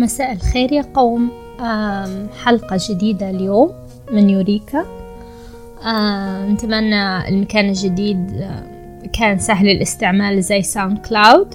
[0.00, 1.30] مساء الخير يا قوم.
[2.44, 3.72] حلقة جديدة اليوم
[4.12, 4.84] من يوريكا.
[6.50, 8.48] نتمنى المكان الجديد
[9.12, 11.54] كان سهل الاستعمال زي ساوند كلاود.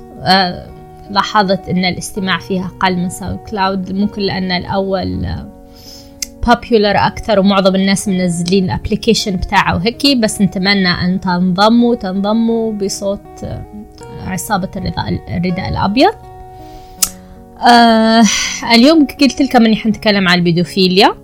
[1.12, 3.92] لاحظت إن الاستماع فيها أقل من ساوند كلاود.
[3.92, 5.28] ممكن لأن الأول
[6.46, 13.46] popular أكثر ومعظم الناس منزلين ال application بتاعه وهيك بس نتمنى أن تنضموا تنضموا بصوت
[14.28, 14.70] عصابة
[15.30, 16.14] الرداء الأبيض.
[17.60, 18.24] آه
[18.74, 21.16] اليوم قلت لكم إني حنتكلم عن البيدوفيليا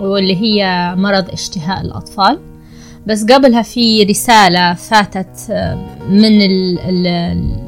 [0.00, 2.38] واللي هي مرض اشتهاء الأطفال.
[3.06, 5.52] بس قبلها في رسالة فاتت
[6.08, 6.42] من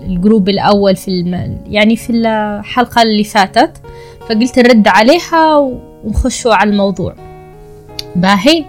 [0.07, 1.11] ال group الأول في.
[1.69, 3.73] يعني في الحلقة اللي فاتت.
[4.29, 5.57] فقلت نرد عليها
[6.05, 7.15] ونخشوا على الموضوع.
[8.17, 8.65] باهي؟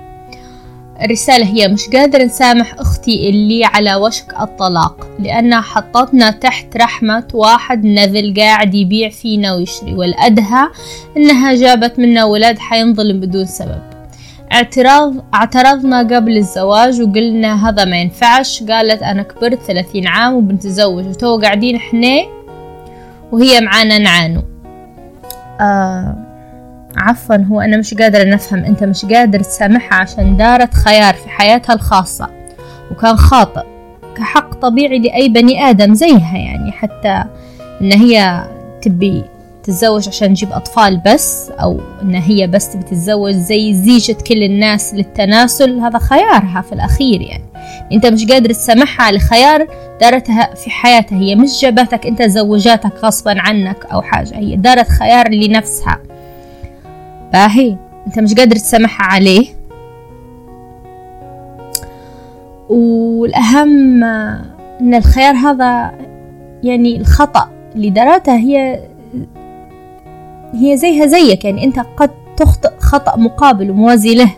[1.04, 7.86] الرسالة هي مش قادر نسامح أختي اللي على وشك الطلاق لأنها حطتنا تحت رحمة واحد
[7.86, 10.70] نذل قاعد يبيع فينا ويشري والأدهى
[11.18, 13.82] إنها جابت منا ولاد حينظلم بدون سبب.
[14.52, 21.40] اعتراض اعترضنا قبل الزواج وقلنا هذا ما ينفعش قالت أنا كبرت ثلاثين عام وبنتزوج وتو
[21.42, 22.26] قاعدين إحنا
[23.32, 24.42] وهي معانا نعانو.
[25.62, 26.33] آه
[26.98, 31.74] عفوا هو أنا مش قادرة نفهم أنت مش قادر تسامحها عشان دارت خيار في حياتها
[31.74, 32.30] الخاصة.
[32.92, 33.64] وكان خاطئ
[34.18, 37.24] كحق طبيعي لأي بني آدم زيها يعني حتى
[37.82, 38.48] إن هي
[38.82, 39.24] تبي
[39.64, 44.94] تتزوج عشان تجيب أطفال بس أو إن هي بس تبي تتزوج زي زيجة كل الناس
[44.94, 47.44] للتناسل هذا خيارها في الأخير يعني.
[47.92, 49.68] أنت مش قادر تسامحها على خيار
[50.02, 55.30] دارتها في حياتها هي مش جابتك أنت زوجاتك غصبا عنك أو حاجة هي دارت خيار
[55.30, 56.00] لنفسها.
[57.34, 59.48] باهي؟ أنت مش قادر تسامحها عليه.
[62.70, 64.04] والأهم
[64.82, 65.92] أن الخيار هذا
[66.64, 68.80] يعني الخطأ اللي دارته هي
[70.54, 74.32] هي زيها زيك يعني أنت قد تخطئ خطأ مقابل وموازي له.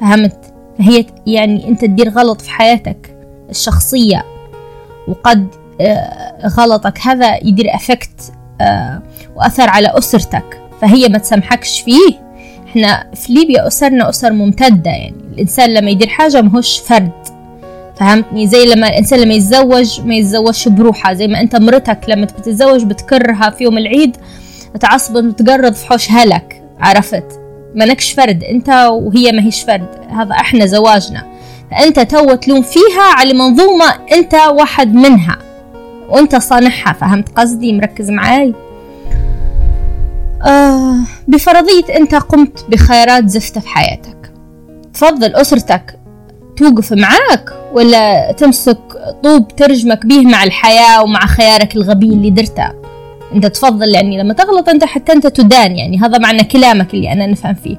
[0.00, 3.16] فهمت؟ فهي يعني أنت تدير غلط في حياتك
[3.50, 4.24] الشخصية
[5.08, 5.48] وقد
[6.46, 8.32] غلطك هذا يدير أفكت
[9.36, 10.60] وأثر على أسرتك.
[10.80, 12.24] فهي ما تسامحكش فيه.
[12.74, 17.10] إحنا في ليبيا أسرنا أسر ممتدة يعني الإنسان لما يدير حاجة مهوش فرد
[17.96, 22.84] فهمتني؟ زي لما الإنسان لما يتزوج ما يتزوجش بروحه زي ما أنت مرتك لما تتزوج
[22.84, 24.16] بتكرها في يوم العيد
[24.80, 27.40] تعصب وتقرض في حوش هلك عرفت؟
[27.74, 31.26] مالكش فرد أنت وهي ما هيش فرد هذا إحنا زواجنا.
[31.70, 35.38] فأنت تو تلوم فيها على منظومة أنت واحد منها
[36.08, 38.54] وأنت صانعها فهمت قصدي؟ مركز معاي؟
[40.44, 40.96] آه
[41.28, 44.32] بفرضية أنت قمت بخيارات زفتة في حياتك
[44.94, 45.98] تفضل أسرتك
[46.56, 48.78] توقف معاك ولا تمسك
[49.22, 52.70] طوب ترجمك به مع الحياة ومع خيارك الغبي اللي درته؟
[53.34, 57.26] أنت تفضل يعني لما تغلط أنت حتى أنت تدان يعني هذا معنى كلامك اللي أنا
[57.26, 57.76] نفهم فيه.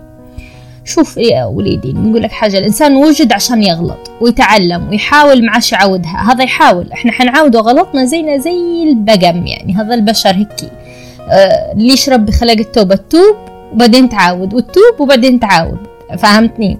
[0.85, 6.43] شوف يا وليدي نقول لك حاجة الإنسان وجد عشان يغلط ويتعلم ويحاول معاش يعودها هذا
[6.43, 10.69] يحاول إحنا حنعاود غلطنا زينا زي البقم يعني هذا البشر هيكي.
[11.31, 13.35] آه ليش ربي خلق التوبة؟ تتوب
[13.73, 15.77] وبعدين تعاود وتتوب وبعدين تعاود
[16.17, 16.79] فهمتني؟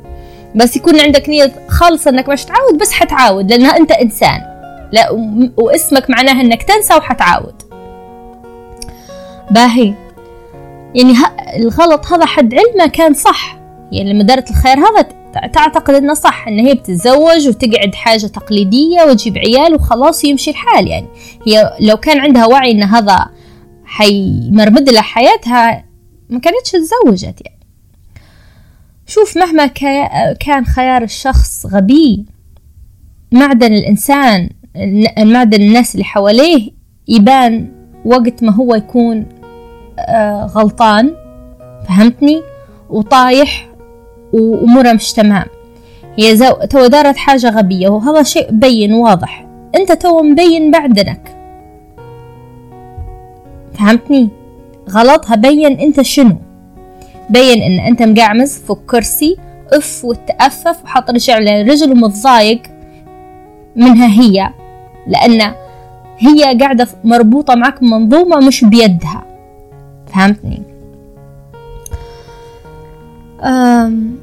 [0.56, 4.42] بس يكون عندك نية خالصة إنك مش تعاود بس حتعاود لأنها أنت إنسان.
[4.92, 5.12] لا
[5.58, 7.54] واسمك معناها إنك تنسى وحتعاود
[9.52, 9.94] باهي.
[10.96, 11.14] يعني
[11.58, 13.58] الغلط هذا حد علمه كان صح.
[13.92, 15.08] يعني لما دارت الخير هذا
[15.54, 21.08] تعتقد إنه صح ان هي بتتزوج وتقعد حاجة تقليدية وتجيب عيال وخلاص يمشي الحال يعني.
[21.48, 23.26] هي لو كان عندها وعي إن هذا
[23.86, 25.86] حيمرمد لها حياتها
[26.30, 27.60] ما كانتش تزوجت يعني.
[29.08, 29.66] شوف مهما
[30.40, 32.26] كان خيار الشخص غبي
[33.32, 34.50] معدن الإنسان
[35.18, 36.72] معدن الناس اللي حواليه
[37.08, 37.72] يبان
[38.06, 39.26] وقت ما هو يكون
[40.46, 41.16] غلطان
[41.88, 42.42] فهمتني؟
[42.90, 43.70] وطايح
[44.34, 45.46] وأموره مش تمام.
[46.18, 46.38] هي
[46.70, 49.48] تو دارت حاجة غبية وهذا شيء بين واضح.
[49.76, 51.35] أنت تو مبين بعدنك.
[53.78, 54.30] فهمتني؟
[54.90, 56.38] غلطها بين أنت شنو؟
[57.30, 59.38] بين إن أنت مقعمز فوق كرسي
[59.74, 62.62] أف ويتأفف وحاط رجل على رجل ومتضايق
[63.76, 64.50] منها هي
[65.08, 65.54] لأن
[66.18, 69.26] هي قاعدة مربوطة معك منظومة مش بيدها.
[70.08, 70.62] فهمتني؟
[73.42, 74.16] أم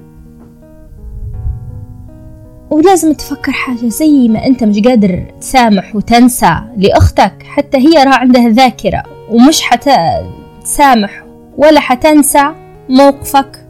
[2.70, 7.42] ولازم تفكر حاجة زي ما أنت مش قادر تسامح وتنسى لأختك.
[7.42, 9.02] حتى هي راه عندها ذاكرة.
[9.30, 11.24] ومش حتسامح
[11.56, 12.52] ولا حتنسى
[12.88, 13.66] موقفك.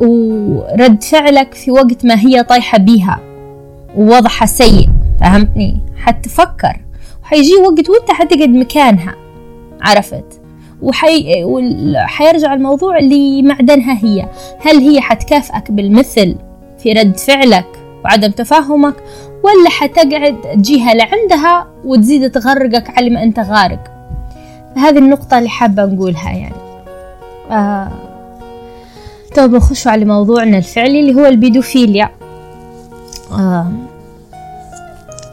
[0.00, 3.20] ورد فعلك في وقت ما هي طايحة بيها
[3.96, 4.88] ووضعها سيء
[5.20, 6.80] فهمتني؟ حتفكر.
[7.22, 9.14] وحيجي وقت وانت حتقعد مكانها
[9.82, 10.40] عرفت؟
[10.82, 11.44] وحي...
[11.44, 14.28] وحيرجع الموضوع لمعدنها هي.
[14.60, 16.36] هل هي حتكافئك بالمثل
[16.78, 17.66] في رد فعلك
[18.04, 18.94] وعدم تفهمك
[19.42, 23.90] ولا حتقعد تجيها لعندها وتزيد تغرقك على ما أنت غارق
[24.76, 26.54] هذه النقطة اللي حابة نقولها يعني
[27.50, 27.88] آه.
[29.36, 32.10] طيب نخش على موضوعنا الفعلي اللي هو البيدوفيليا
[33.32, 33.72] آه.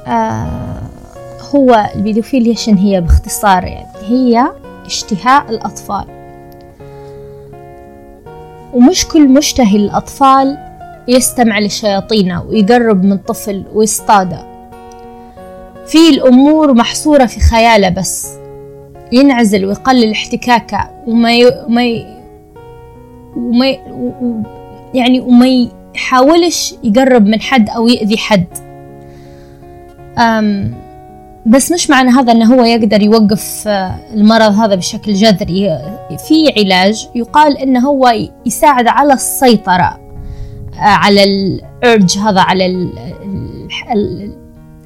[0.08, 0.48] آه.
[1.56, 4.52] هو البيدوفيليا شن هي باختصار يعني هي
[4.86, 6.06] اشتهاء الأطفال
[8.74, 10.67] ومش كل مشتهي الأطفال
[11.08, 14.58] يستمع لشياطينه ويقرب من طفل ويصطاده.
[15.88, 18.38] في الأمور محصورة في خياله بس.
[19.12, 21.46] ينعزل ويقلل احتكاكه وما ي...
[21.68, 22.06] وما ي...
[23.36, 23.80] وما ي...
[23.92, 24.42] و...
[24.94, 28.46] يعني وما يحاولش يقرب من حد أو يأذي حد.
[30.18, 30.74] أم
[31.46, 35.80] بس مش معنى هذا أنه هو يقدر يوقف آه، المرض هذا بشكل جذري.
[36.28, 38.14] في علاج يقال أنه هو
[38.46, 40.07] يساعد على السيطرة.
[40.78, 42.90] على الأرج هذا على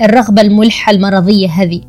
[0.01, 1.81] الرغبة الملحة المرضية هذه.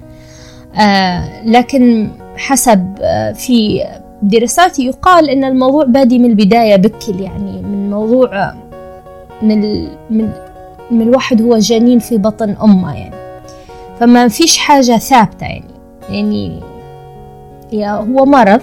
[0.75, 2.95] آه، لكن حسب
[3.35, 3.85] في
[4.23, 8.55] دراسات يقال أن الموضوع بادي من البداية بكل يعني من موضوع
[9.43, 10.33] من من
[10.91, 13.15] من الواحد هو جنين في بطن أمه يعني.
[14.01, 16.61] فما فيش حاجة ثابتة يعني.
[17.73, 18.61] يعني هو مرض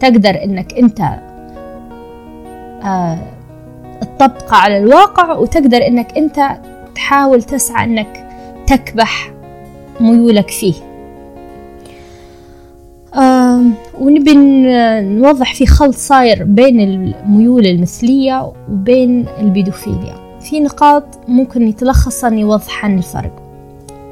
[0.00, 1.00] تقدر إنك أنت
[2.84, 3.18] آه
[4.00, 6.60] تطبقه على الواقع وتقدر إنك أنت
[6.94, 8.28] تحاول تسعى إنك
[8.66, 9.32] تكبح
[10.00, 10.74] ميولك فيه.
[13.14, 13.62] آه
[14.00, 14.34] ونبي
[15.00, 20.14] نوضح في خلط صاير بين الميول المثلية وبين البيدوفيليا.
[20.40, 23.42] في نقاط ممكن يتلخصن يوضحن الفرق.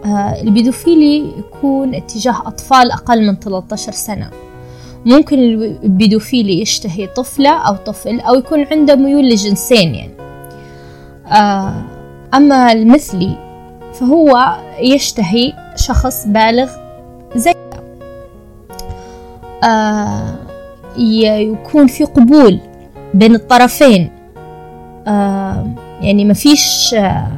[0.05, 4.31] آه، البيدوفيلي يكون اتجاه أطفال أقل من 13 سنة.
[5.06, 10.14] ممكن البيدوفيلي يشتهي طفلة أو طفل أو يكون عنده ميول لجنسين يعني.
[11.26, 11.82] آه،
[12.35, 13.37] أما المثلي
[13.94, 16.70] فهو يشتهي شخص بالغ
[17.37, 17.55] زي
[19.64, 20.35] آه،
[20.99, 22.58] يكون في قبول
[23.14, 24.11] بين الطرفين.
[26.00, 27.29] يعني ما فيش آه،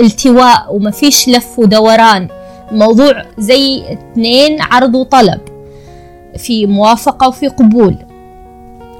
[0.00, 2.28] التواء وما فيش لف ودوران.
[2.72, 5.53] موضوع زي اثنين عرض وطلب.
[6.38, 7.96] في موافقة وفي قبول.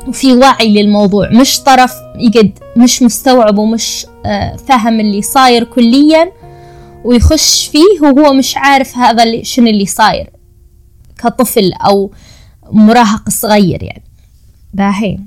[0.08, 6.32] وفي وعي للموضوع مش طرف يقد مش مستوعب ومش آه، فاهم اللي صاير كليا
[7.04, 10.30] ويخش فيه وهو مش عارف هذا اللي شنو اللي صاير
[11.18, 12.10] كطفل أو
[12.72, 14.02] مراهق صغير يعني.
[14.74, 15.18] باهي.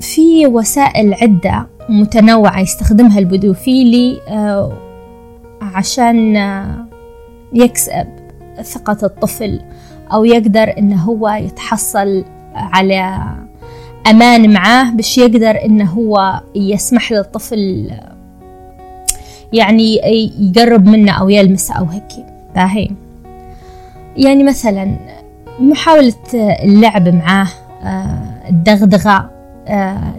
[0.00, 4.72] في وسائل عدة متنوعة يستخدمها البدوفيلي آه،
[5.62, 6.86] عشان آه،
[7.52, 8.06] يكسب
[8.62, 9.60] ثقة الطفل
[10.12, 12.24] أو يقدر إنه هو يتحصل
[12.54, 13.24] على
[14.06, 17.90] أمان معاه باش يقدر إنه هو يسمح للطفل
[19.52, 20.00] يعني
[20.40, 22.26] يقرب منه أو يلمسه أو هيك.
[22.54, 22.88] باهي.
[24.16, 24.96] يعني مثلا
[25.60, 27.48] محاولة اللعب معاه
[27.82, 29.37] آه، الدغدغة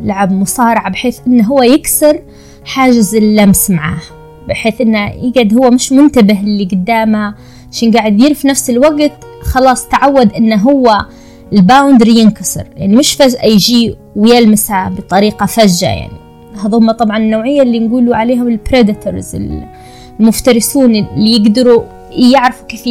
[0.01, 2.19] لعب مصارعة بحيث إنه هو يكسر
[2.65, 4.01] حاجز اللمس معاه
[4.47, 7.35] بحيث إنه يقعد هو مش منتبه اللي قدامه
[7.71, 11.05] عشان قاعد يدير في نفس الوقت خلاص تعود إنه هو
[11.53, 16.19] ال boundary ينكسر يعني مش فجأة يجي ويلمسها بطريقة فجة يعني.
[16.65, 19.35] هذوما طبعا النوعية اللي نقولوا عليهم ال predators
[20.19, 22.87] المفترسون اللي يقدروا يعرفوا كيف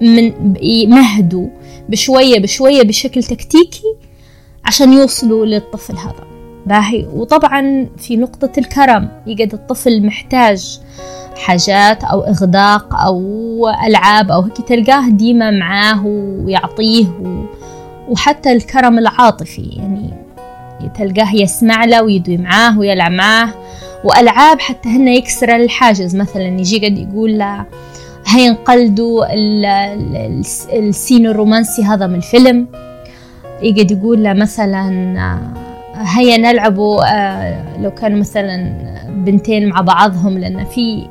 [0.00, 0.32] من
[0.62, 1.48] يمهدوا
[1.88, 3.94] بشوية بشوية بشكل تكتيكي
[4.66, 6.24] عشان يوصلوا للطفل هذا.
[6.66, 7.06] باهي.
[7.14, 10.80] وطبعا في نقطة الكرم يقعد الطفل محتاج
[11.36, 17.06] حاجات أو إغداق أو ألعاب أو هيك تلقاه ديما معاه ويعطيه.
[18.08, 20.10] وحتى الكرم العاطفي يعني
[20.98, 23.48] تلقاه يسمع له ويدوي معاه ويلعب معاه.
[24.04, 26.16] وألعاب حتى هن يكسر الحاجز.
[26.16, 27.64] مثلا يجي قد يقول له
[28.26, 29.26] هيا نقلدوا
[30.72, 32.66] السين الرومانسي هذا من الفيلم.
[33.62, 38.72] يقعد يقول له مثلا آه، هيا نلعبوا آه، لو كانوا مثلا
[39.08, 41.06] بنتين مع بعضهم لأن في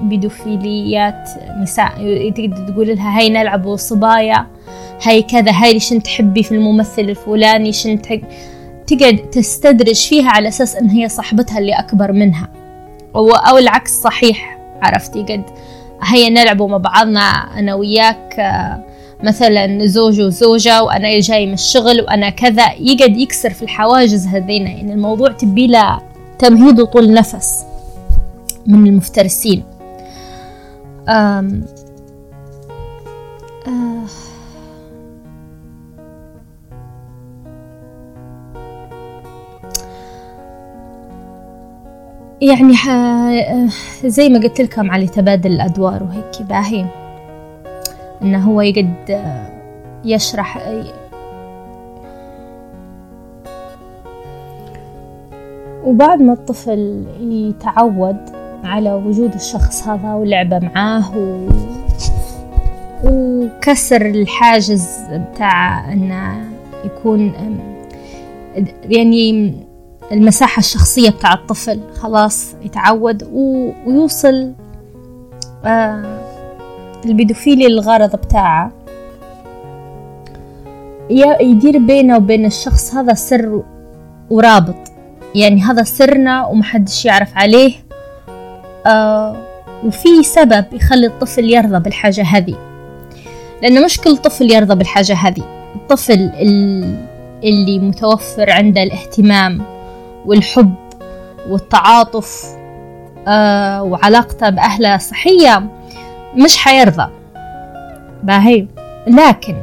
[0.00, 1.28] بيدوفيليات
[1.62, 1.90] نساء
[2.30, 4.46] تقدر تقول لها هاي نلعبوا صبايا
[5.02, 8.02] هاي كذا هاي شن تحبي في الممثل الفلاني شن
[8.86, 12.48] تقعد تستدرج فيها على أساس إن هي صاحبتها اللي أكبر منها.
[13.14, 15.42] أو, أو العكس صحيح عرفتي قد
[16.02, 17.20] هيا نلعبوا مع بعضنا
[17.58, 23.62] أنا وياك آه مثلا زوج وزوجة وأنا جاي من الشغل وأنا كذا يقعد يكسر في
[23.62, 24.70] الحواجز هذينا.
[24.70, 26.00] يعني الموضوع تبي له
[26.38, 27.64] تمهيد وطول نفس
[28.66, 29.62] من المفترسين.
[31.08, 31.64] أم
[33.68, 34.04] آه
[42.40, 42.74] يعني
[44.04, 47.03] زي ما قلت لكم على تبادل الأدوار وهيك باهي.
[48.24, 49.22] إنه هو يقد
[50.04, 50.58] يشرح
[55.84, 58.16] وبعد ما الطفل يتعود
[58.64, 61.48] على وجود الشخص هذا ولعبة معاه و...
[63.04, 66.44] وكسر الحاجز بتاع إنه
[66.84, 67.32] يكون
[68.84, 69.54] يعني
[70.12, 73.70] المساحة الشخصية بتاع الطفل خلاص يتعود و...
[73.86, 74.52] ويوصل
[75.64, 76.13] آه
[77.06, 78.72] البيدوفيلي للغرض بتاعه.
[81.40, 83.62] يدير بينه وبين الشخص هذا سر
[84.30, 84.92] ورابط.
[85.34, 87.72] يعني هذا سرنا ومحدش يعرف عليه.
[88.86, 89.36] آه
[89.84, 92.54] وفي سبب يخلي الطفل يرضى بالحاجة هذه.
[93.62, 95.42] لأنه مش كل طفل يرضى بالحاجة هذه.
[95.74, 96.30] الطفل
[97.44, 99.62] اللي متوفر عنده الاهتمام
[100.26, 100.74] والحب
[101.48, 102.44] والتعاطف
[103.28, 105.66] آه وعلاقته بأهله صحية
[106.36, 107.08] مش حيرضى.
[108.22, 108.66] باهي.
[109.06, 109.56] لكن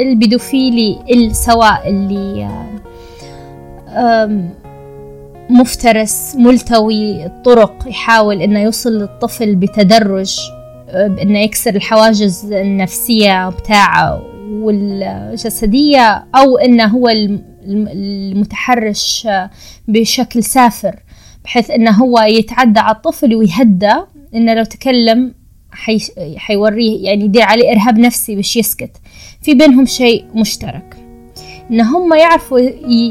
[0.00, 0.98] البيدوفيلي
[1.32, 2.48] سواء اللي
[5.50, 10.38] مفترس ملتوي الطرق يحاول إنه يوصل للطفل بتدرج
[10.94, 17.08] بانه يكسر الحواجز النفسية بتاعه والجسدية أو إنه هو
[17.66, 19.28] المتحرش
[19.88, 20.96] بشكل سافر
[21.44, 23.92] بحيث إنه هو يتعدى على الطفل ويهدى
[24.34, 25.34] إنه لو تكلم
[25.72, 25.98] حي...
[26.36, 28.90] حيوريه يعني يدير عليه إرهاب نفسي باش يسكت.
[29.42, 30.96] في بينهم شيء مشترك
[31.70, 32.58] إن هم يعرفوا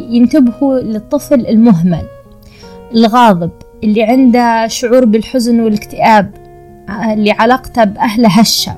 [0.09, 2.05] ينتبهوا للطفل المهمل
[2.95, 3.51] الغاضب
[3.83, 6.31] اللي عنده شعور بالحزن والاكتئاب
[7.13, 8.77] اللي علاقته بأهله هشة.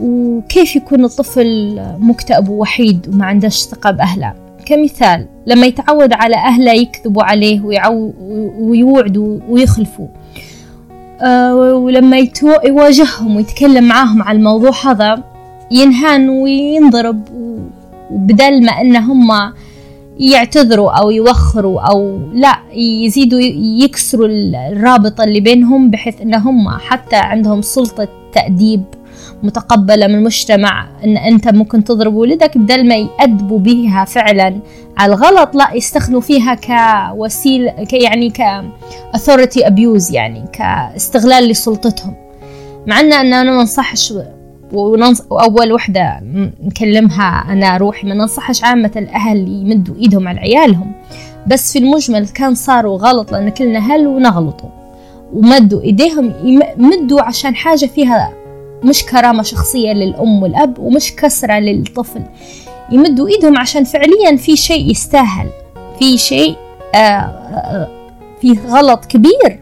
[0.00, 4.34] وكيف يكون الطفل مكتئب ووحيد وما عندهش ثقة بأهله؟
[4.66, 8.12] كمثال لما يتعود على أهله يكذبوا عليه ويعو
[8.58, 10.08] ويوعدوا ويخلفوا.
[11.22, 12.28] آه، ولما
[12.64, 15.24] يواجههم ويتكلم معاهم على الموضوع هذا
[15.70, 17.20] ينهان وينضرب
[18.10, 19.52] وبدل ما إن هم
[20.18, 23.40] يعتذروا أو يوخروا أو لا يزيدوا
[23.82, 24.28] يكسروا
[24.72, 28.84] الرابطة اللي بينهم بحيث إن هم حتى عندهم سلطة تأديب.
[29.42, 34.60] متقبلة من المجتمع أن أنت ممكن تضرب ولدك بدل ما يأدبوا بها فعلا.
[34.98, 38.42] على الغلط لا يستخدموا فيها كوسيلة يعني ك
[39.58, 42.14] abuse يعني كاستغلال لسلطتهم.
[42.86, 44.14] مع أن أنا ما أنصحش
[45.30, 46.20] وأول وحدة
[46.62, 50.92] نكلمها أنا روحي ما ننصحش عامة الأهل يمدوا إيدهم على عيالهم.
[51.46, 54.68] بس في المجمل كان صاروا غلط لأن كلنا أهل ونغلطوا.
[55.32, 56.32] ومدوا إيديهم
[56.78, 58.32] يمدوا عشان حاجة فيها
[58.84, 62.22] مش كرامة شخصية للأم والأب ومش كسرة للطفل.
[62.90, 65.48] يمدوا إيدهم عشان فعليا في شيء يستاهل.
[65.98, 66.56] في شيء
[66.94, 67.88] آه, آه،
[68.40, 69.60] في غلط كبير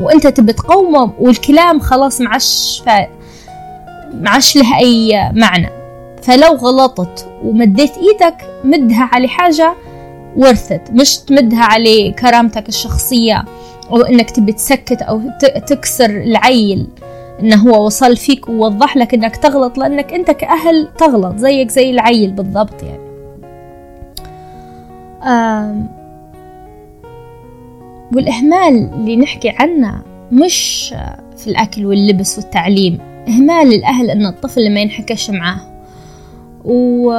[0.00, 2.82] وأنت تبي تقومه والكلام خلاص معش
[4.14, 5.68] معش له أي معنى.
[6.22, 9.74] فلو غلطت ومديت إيدك مدها على حاجة
[10.36, 13.44] ورثت مش تمدها على كرامتك الشخصية
[13.90, 15.20] أو إنك تبي تسكت أو
[15.66, 16.86] تكسر العيل.
[17.42, 22.32] إنه هو وصل فيك ووضح لك إنك تغلط لأنك أنت كأهل تغلط زيك زي العيل
[22.32, 23.02] بالضبط يعني.
[28.14, 30.94] والإهمال اللي نحكي عنه مش
[31.36, 35.60] في الأكل واللبس والتعليم إهمال الأهل إن الطفل ما ينحكش معاه
[36.64, 37.12] و...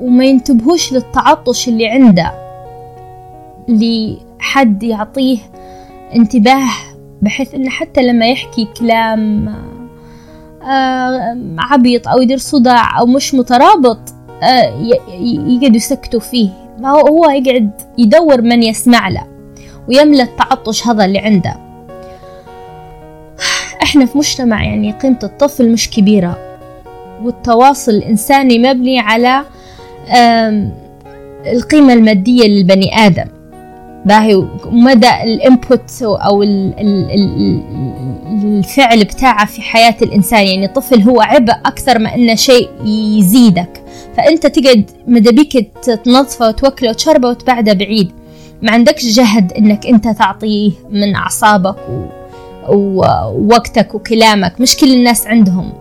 [0.00, 2.32] وما ينتبهوش للتعطش اللي عنده
[3.68, 5.38] لحد يعطيه
[6.14, 6.68] انتباه
[7.22, 9.48] بحيث إنه حتى لما يحكي كلام
[10.62, 13.98] آه عبيط أو يدير صداع أو مش مترابط
[14.42, 14.80] آه
[15.20, 16.48] يقعدوا يسكتوا فيه.
[16.84, 19.26] هو يقعد يدور من يسمع له
[19.88, 21.56] ويملى التعطش هذا اللي عنده.
[23.82, 26.38] إحنا في مجتمع يعني قيمة الطفل مش كبيرة
[27.22, 29.42] والتواصل الإنساني مبني على
[31.52, 33.35] القيمة المادية للبني آدم.
[34.06, 36.42] باهي مدى الإنبوت أو
[38.42, 40.46] الفعل بتاعه في حياة الإنسان.
[40.46, 43.82] يعني الطفل هو عبء أكثر ما إنه شيء يزيدك.
[44.16, 45.70] فأنت تقعد مدبيك
[46.04, 48.12] تنظفه وتوكله وتشربه وتبعده بعيد.
[48.62, 51.76] ما عندكش جهد إنك أنت تعطيه من أعصابك
[52.68, 54.60] ووقتك وكلامك.
[54.60, 55.72] مش كل الناس عندهم.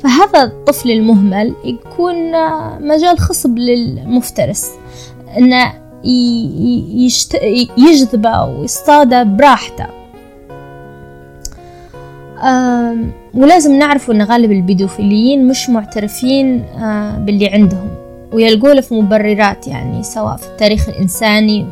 [0.00, 2.32] فهذا الطفل المهمل يكون
[2.88, 4.70] مجال خصب للمفترس.
[6.06, 9.86] انه يجذبه ويصطاده براحته
[13.34, 17.88] ولازم نعرف أن غالب البيدوفيليين مش معترفين آه، باللي عندهم.
[18.32, 21.66] ويلقوا في مبررات يعني سواء في التاريخ الإنساني.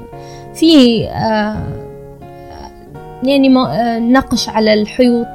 [0.55, 1.63] في آه،
[3.23, 5.27] يعني آه، نقش على الحيوط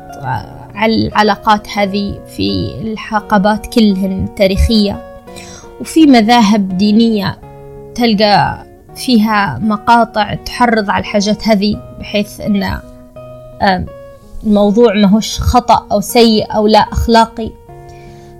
[0.75, 5.21] على العلاقات هذه في الحقبات كلهن التاريخية
[5.81, 7.37] وفي مذاهب دينية
[7.95, 8.66] تلقى
[8.97, 12.79] فيها مقاطع تحرض على الحاجات هذه بحيث أن
[14.43, 17.51] الموضوع ماهوش خطأ أو سيء أو لا أخلاقي.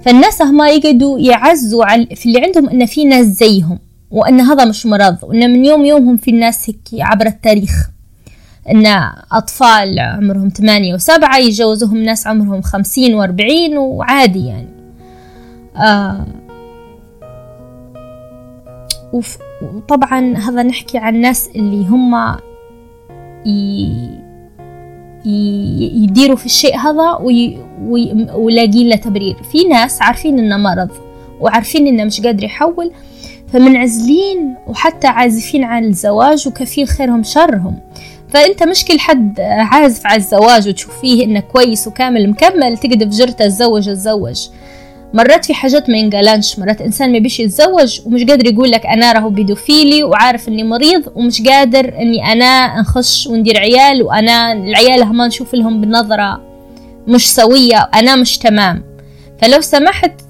[0.02, 3.80] فالناس هما يقعدوا يعزوا في اللي عندهم إن في ناس زيهم
[4.12, 7.90] وأن هذا مش مرض وأن من يوم يومهم في الناس هيك عبر التاريخ.
[8.72, 8.86] أن
[9.32, 14.70] أطفال عمرهم ثمانية وسبعة يتجوزوهم ناس عمرهم خمسين وأربعين وعادي يعني.
[15.78, 16.26] آه.
[19.62, 22.38] وطبعا هذا نحكي عن الناس اللي هم
[26.04, 27.18] يديروا في الشيء هذا
[28.36, 29.36] ويلاقين له تبرير.
[29.52, 30.90] في ناس عارفين إنه مرض
[31.40, 32.92] وعارفين إنه مش قادر يحول
[33.54, 37.80] فمنعزلين وحتى عازفين عن الزواج وكثير خيرهم شرهم.
[38.30, 43.46] فأنت مش كل حد عازف على الزواج وتشوف فيه إنه كويس وكامل مكمل تقدر بجرته
[43.46, 44.48] تزوج تزوج
[45.14, 49.12] مرات في حاجات ما ينقالانش مرات إنسان ما بيش يتزوج ومش قادر يقول لك أنا
[49.12, 55.28] راهو بيدوفيلي وعارف إني مريض ومش قادر إني أنا نخش وندير عيال وأنا العيال هما
[55.28, 56.42] نشوف لهم بنظرة
[57.08, 58.84] مش سوية أنا مش تمام.
[59.42, 60.22] فلو سمحت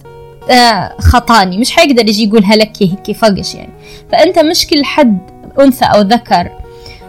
[0.51, 1.57] آه خطاني.
[1.57, 3.73] مش حيقدر يجي يقولها لك هيك فقش يعني.
[4.11, 5.17] فأنت مش كل حد
[5.59, 6.51] أنثى أو ذكر.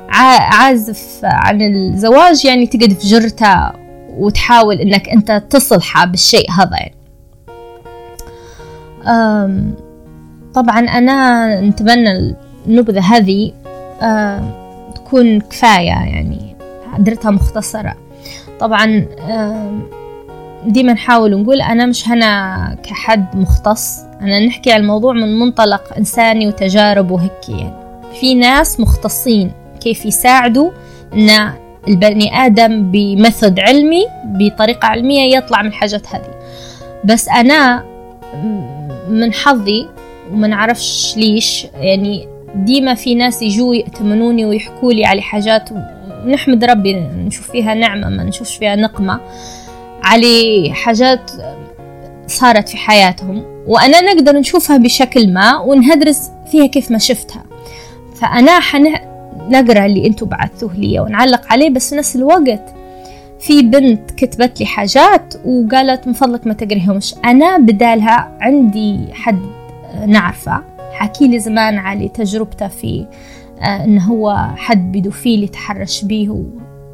[0.08, 3.72] عازف عن الزواج يعني تقعد في جرتة
[4.10, 6.97] وتحاول إنك أنت تصلحه بالشيء هذا يعني.
[10.54, 12.34] طبعا أنا نتمنى
[12.66, 13.52] النبذة هذه
[14.94, 16.56] تكون كفاية يعني
[16.98, 17.94] درتها مختصرة.
[18.60, 19.06] طبعا
[20.66, 26.46] ديما نحاول نقول أنا مش هنا كحد مختص أنا نحكي عن الموضوع من منطلق إنساني
[26.46, 27.74] وتجارب وهيك يعني.
[28.20, 30.70] في ناس مختصين كيف يساعدوا
[31.14, 31.52] إن
[31.88, 36.34] البني آدم بمثد علمي بطريقة علمية يطلع من الحاجات هذه.
[37.04, 37.84] بس أنا
[39.08, 39.88] من حظي
[40.32, 45.68] وما نعرفش ليش يعني ديما في ناس يجوا يأتمنوني ويحكوا لي على حاجات
[46.24, 49.20] ونحمد ربي نشوف فيها نعمة ما نشوفش فيها نقمة
[50.02, 51.30] على حاجات
[52.26, 53.44] صارت في حياتهم.
[53.66, 57.44] وأنا نقدر نشوفها بشكل ما ونهدرس فيها كيف ما شفتها.
[58.14, 62.74] فأنا حنقرأ اللي انتو بعثوه لي ونعلق عليه بس نفس الوقت
[63.40, 67.14] في بنت كتبت لي حاجات وقالت من فضلك ما تقريهمش.
[67.24, 69.40] أنا بدالها عندي حد
[70.06, 73.06] نعرفه حكي لي زمان على تجربته في
[73.60, 76.44] آه، إنه هو حد بيدوفيل يتحرش بيه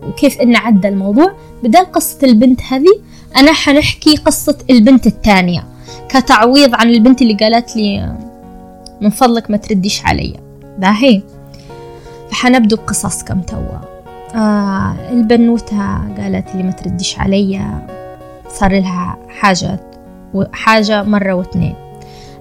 [0.09, 1.33] وكيف إنه عدى الموضوع.
[1.63, 3.01] بدال قصة البنت هذه
[3.37, 5.65] أنا حنحكي قصة البنت الثانية
[6.09, 8.17] كتعويض عن البنت اللي قالت لي
[9.01, 10.35] من فضلك ما ترديش علي.
[10.79, 11.23] باهي.
[12.31, 13.94] فحنبدو بقصصكم توا.
[14.35, 17.87] آه البنوتة قالت لي ما ترديش عليا
[18.49, 19.81] صار لها حاجة
[20.53, 21.75] حاجة مرة واثنين.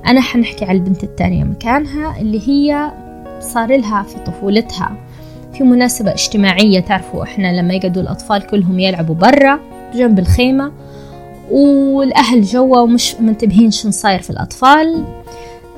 [0.08, 2.91] أنا حنحكي على البنت التانية مكانها اللي هي
[3.39, 4.91] صار لها في طفولتها
[5.53, 9.60] في مناسبة اجتماعية تعرفوا إحنا لما يقعدوا الأطفال كلهم يلعبوا برا
[9.95, 10.71] جنب الخيمة
[11.51, 15.06] والأهل جوا ومش منتبهين شن صاير في الأطفال.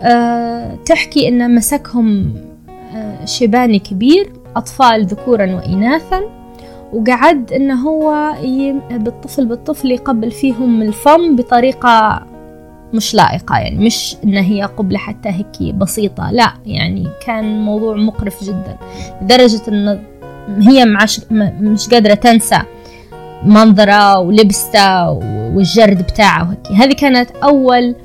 [0.01, 2.33] أه تحكي إن مسكهم
[2.95, 4.33] أه شيباني كبير.
[4.55, 6.21] أطفال ذكورا وإناثا
[6.93, 8.33] وقعد إنه هو
[8.91, 12.25] بالطفل بالطفل يقبل فيهم الفم بطريقة
[12.93, 18.43] مش لائقة يعني مش إن هي قبلة حتى هيك بسيطة لا يعني كان موضوع مقرف
[18.43, 18.77] جدا
[19.21, 20.03] لدرجة إن
[20.61, 22.61] هي معش مش قادرة تنسى
[23.43, 25.09] منظره ولبسته
[25.55, 26.81] والجرد بتاعه وهيك.
[26.81, 27.95] هذه كانت أول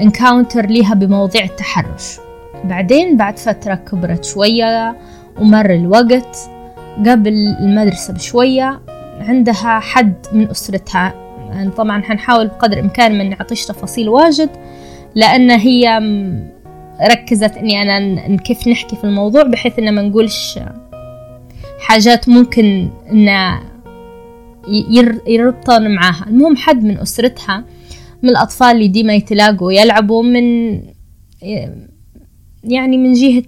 [0.00, 2.18] انكاونتر آه ليها بمواضيع التحرش.
[2.64, 4.96] بعدين بعد فترة كبرت شوية
[5.40, 6.36] ومر الوقت
[7.06, 8.80] قبل المدرسة بشوية
[9.20, 11.14] عندها حد من أسرتها.
[11.50, 14.50] يعني طبعا حنحاول بقدر الإمكان ما نعطيش تفاصيل واجد
[15.14, 15.98] لأن هي
[17.10, 20.58] ركزت إني أنا كيف نحكي في الموضوع بحيث إن ما نقولش
[21.80, 23.58] حاجات ممكن إن
[25.26, 26.24] يربطن معاها.
[26.26, 27.64] المهم حد من أسرتها
[28.22, 30.72] من الأطفال اللي ديما يتلاقوا يلعبوا من
[32.64, 33.42] يعني من جهة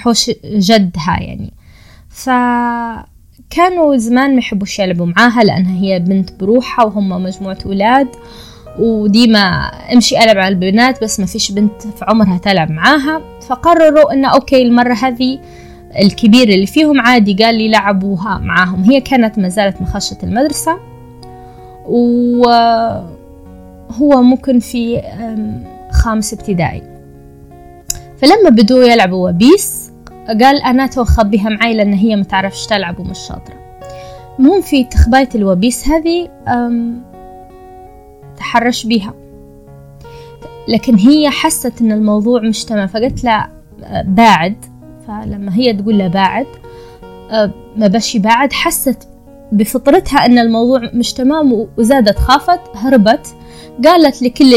[0.00, 1.52] حوش جدها يعني.
[2.08, 8.08] فكانوا زمان ما يحبوش يلعبوا معاها لأنها هي بنت بروحها وهم مجموعة أولاد
[8.78, 9.38] وديما
[9.92, 13.22] أمشي ألعب على البنات بس ما فيش بنت في عمرها تلعب معاها.
[13.48, 15.38] فقرروا إنه أوكي المرة هذه
[15.98, 18.82] الكبير اللي فيهم عادي قال لي لعبوها معاهم.
[18.84, 20.78] هي كانت ما زالت مخشة المدرسة.
[21.86, 23.12] وهو
[24.22, 25.02] ممكن في
[25.92, 26.82] خامس ابتدائي.
[28.18, 29.79] فلما بدوا يلعبوا وبيس
[30.42, 33.54] قال أنا توخبيها معي لأن هي متعرفش تلعب ومش شاطرة.
[34.38, 36.28] المهم في تخباية الوبيس هذه
[38.36, 39.14] تحرش بيها.
[40.68, 43.46] لكن هي حست إن الموضوع مش تمام فقلت له
[44.04, 44.64] باعد
[45.06, 46.46] فلما هي تقول له باعد
[47.76, 49.08] ما بشي باعد حست
[49.52, 53.36] بفطرتها إن الموضوع مش تمام وزادت خافت هربت.
[53.84, 54.54] قالت لكل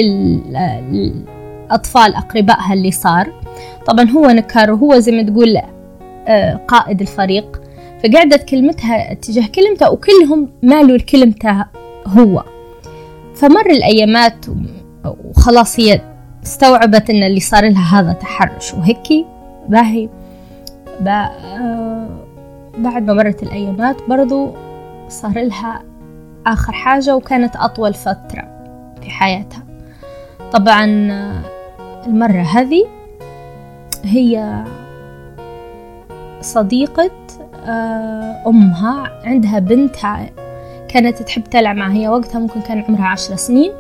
[1.70, 3.43] الأطفال أقربائها اللي صار
[3.86, 5.58] طبعا هو نكر وهو زي ما تقول
[6.28, 7.62] أه، قائد الفريق.
[8.04, 11.66] فقعدت كلمتها اتجاه كلمته وكلهم مالوا لكلمته
[12.08, 12.44] هو.
[13.36, 14.46] فمر الأيامات
[15.06, 16.02] وخلاص هي
[16.44, 18.74] استوعبت إن اللي صار لها هذا تحرش.
[18.74, 19.26] وهيك
[19.70, 20.10] باهي
[21.00, 21.30] با
[22.78, 24.52] بعد ما مرت الأيامات برضو
[25.08, 25.84] صار لها
[26.48, 28.48] آخر حاجة وكانت أطول فترة
[29.02, 29.64] في حياتها.
[30.52, 30.86] طبعا
[32.08, 32.86] المرة هذه
[34.04, 34.64] هي
[36.42, 37.12] صديقة
[37.66, 39.22] آه، أمها.
[39.24, 40.30] عندها بنتها
[40.88, 43.72] كانت تحب تلعب معها هي وقتها ممكن كان عمرها عشر سنين.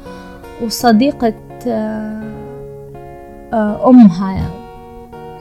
[0.66, 1.34] وصديقة
[1.68, 2.22] آه،
[3.54, 4.50] آه، أمها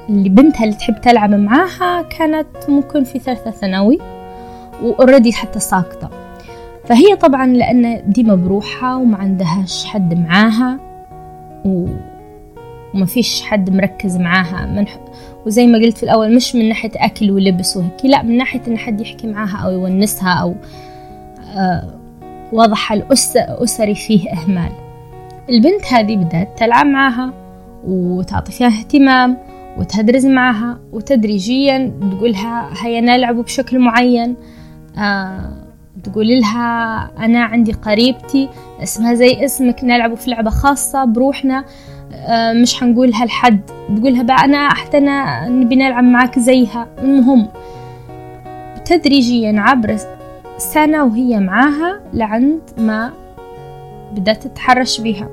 [0.09, 3.99] اللي بنتها اللي تحب تلعب معاها كانت ممكن في ثالثة ثانوي
[4.83, 6.11] وأوريدي حتى ساقطة
[6.85, 10.79] فهي طبعا لأن ديما بروحها وما عندهاش حد معاها
[11.64, 11.87] و...
[12.94, 14.66] وما فيش حد مركز معاها.
[14.66, 14.87] من.
[15.46, 18.78] وزي ما قلت في الأول مش من ناحية أكل ولبس وهيك لا من ناحية إن
[18.78, 20.55] حد يحكي معاها أو يونسها أو
[21.57, 21.94] آه
[22.52, 24.72] وضح الأسري فيه إهمال.
[25.50, 27.33] البنت هذه بدأت تلعب معها
[27.87, 29.38] وتعطي فيها اهتمام
[29.78, 34.37] وتهدرز معها وتدريجيا تقولها هيا نلعب بشكل معين.
[34.98, 35.52] آه
[36.05, 38.48] تقول لها أنا عندي قريبتي
[38.83, 41.64] اسمها زي اسمك نلعب في لعبة خاصة بروحنا.
[42.62, 43.61] مش حنقولها لحد.
[43.96, 46.87] تقولها بقى أنا حتى أنا نبي نلعب معاك زيها.
[46.98, 47.48] المهم
[48.85, 49.96] تدريجيا عبر
[50.59, 53.12] سنة وهي معاها لعند ما
[54.12, 55.29] بدأت تتحرش بيها.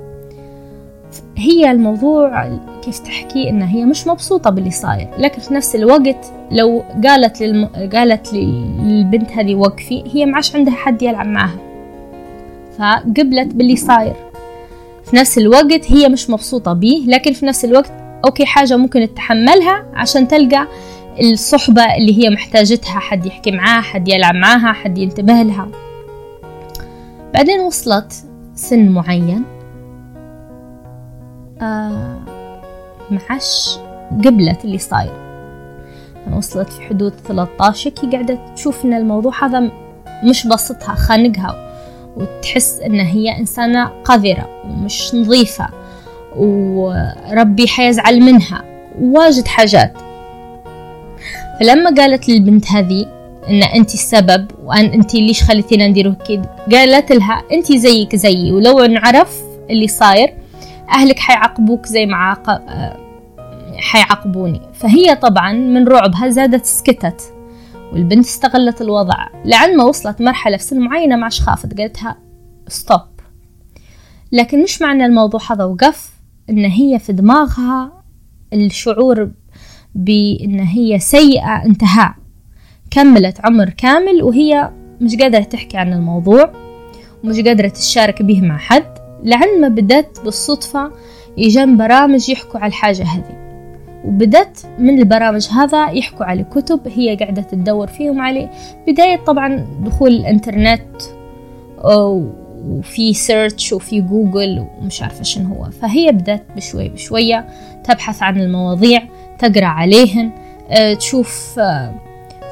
[1.38, 5.08] هي الموضوع كيف تحكي؟ إنها هي مش مبسوطة باللي صاير.
[5.18, 7.66] لكن في نفس الوقت لو قالت للم...
[7.94, 11.58] قالت للبنت هذه وقفي هي ما عادش عندها حد يلعب معها.
[12.78, 14.14] فقبلت باللي صاير.
[15.10, 17.92] في نفس الوقت هي مش مبسوطة بيه لكن في نفس الوقت
[18.26, 20.68] أوكي حاجة ممكن تتحملها عشان تلقى
[21.22, 25.68] الصحبة اللي هي محتاجتها حد يحكي معاها حد يلعب معاها حد ينتبه لها.
[27.34, 28.14] بعدين وصلت
[28.56, 29.44] سن معين
[31.62, 32.20] آه
[33.12, 33.78] معش
[34.26, 35.14] قبلت اللي صاير.
[36.38, 39.72] وصلت في حدود 13 كي قاعدة تشوف إن الموضوع هذا
[40.24, 41.70] مش بسطها خانقها
[42.18, 44.59] وتحس إن هي إنسانة قذرة.
[44.70, 45.68] ومش نظيفة
[46.36, 48.64] وربي حيزعل منها
[49.02, 49.94] واجد حاجات.
[51.60, 53.06] فلما قالت للبنت هذه
[53.50, 58.80] إن انت السبب وأن انت ليش خليتينا ندير كده قالت لها انت زيك زيي ولو
[58.80, 60.34] نعرف اللي صاير
[60.90, 62.62] أهلك حيعاقبوك زي ما عاقب
[63.78, 67.22] حيعاقبوني فهي طبعا من رعبها زادت سكتت
[67.94, 69.28] والبنت استغلت الوضع.
[69.46, 72.18] لعن ما وصلت مرحلة في سن معينة ما عادش خافت قالتها
[72.68, 73.00] ستوب
[74.32, 76.12] لكن مش معنى الموضوع هذا وقف
[76.50, 78.04] إن هي في دماغها
[78.54, 79.32] الشعور
[79.96, 82.14] بإن هي سيئة انتهى
[82.92, 86.52] كملت عمر كامل وهي مش قادرة تحكي عن الموضوع
[87.24, 90.92] ومش قادرة تشارك به مع حد لعن ما بدأت بالصدفة
[91.38, 93.40] يجان برامج يحكوا على الحاجة هذه.
[94.06, 98.52] وبدأت من البرامج هذا يحكوا على كتب هي قاعدة تدور فيهم عليه.
[98.88, 101.02] بداية طبعا دخول الإنترنت
[102.68, 105.70] وفي search وفي جوجل ومش عارفة شنو هو.
[105.70, 107.48] فهي بدأت بشوي بشوية
[107.84, 109.02] تبحث عن المواضيع
[109.40, 110.32] تقرأ عليهن
[110.70, 111.94] آه، تشوف آه،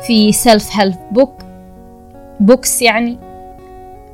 [0.08, 1.34] في self help book
[2.39, 3.17] books يعني.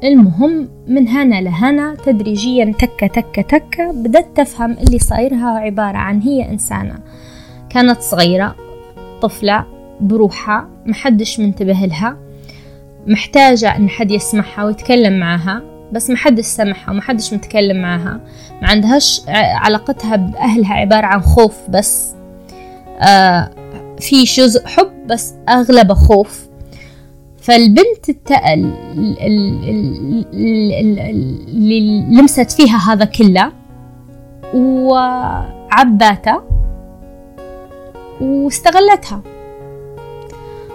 [0.03, 6.49] المهم من هنا لهنا تدريجيا تكة تكة تكة بدأت تفهم اللي صايرها عبارة عن هي
[6.49, 6.95] إنسانة.
[7.69, 8.55] كانت صغيرة
[9.21, 9.65] طفلة
[10.01, 12.17] بروحها محدش منتبه لها
[13.07, 15.72] محتاجة إن حد يسمعها ويتكلم معها.
[15.93, 18.19] بس محدش سمعها ومحدش متكلم معها.
[18.61, 22.13] ما عندهاش علاقتها بأهلها عبارة عن خوف بس.
[22.99, 23.49] آه
[23.99, 26.47] في جزء حب بس أغلبه خوف.
[27.37, 28.09] فالبنت
[31.47, 33.51] اللي لمست فيها هذا كله
[34.53, 36.41] وعباته
[38.21, 39.21] واستغلتها.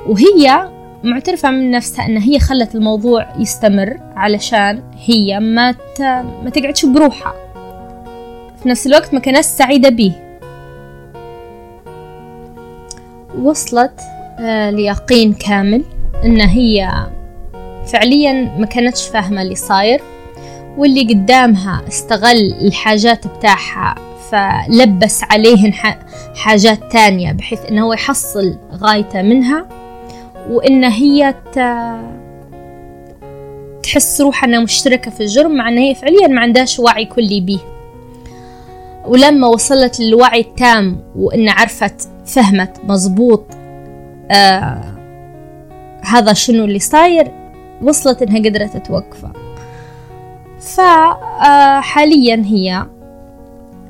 [0.07, 0.69] وهي
[1.05, 6.01] معترفة من نفسها أن هي خلت الموضوع يستمر علشان هي ما ت...
[6.45, 7.35] ما تقعدش بروحها.
[8.63, 10.13] في نفس الوقت ما كانت سعيدة به
[13.43, 14.01] وصلت
[14.41, 15.85] آه، ليقين كامل
[16.25, 17.07] أن هي
[17.87, 20.01] فعليا ما كانتش فاهمة اللي صاير
[20.77, 23.95] واللي قدامها استغل الحاجات بتاعها
[24.31, 25.73] فلبس عليهن
[26.37, 29.78] حاجات تانية بحيث انه يحصل غايته منها.
[30.49, 31.35] وإن هي
[33.83, 37.59] تحس روحها إنها مشتركة في الجرم مع إن هي فعليا ما عندهاش وعي كلي بيه.
[39.07, 43.45] ولما وصلت للوعي التام وإن عرفت فهمت مزبوط
[44.31, 44.95] آه
[46.03, 47.33] هذا شنو اللي صاير
[47.83, 49.33] وصلت إنها قدرت توقفه.
[50.61, 52.87] فحاليا آه، هي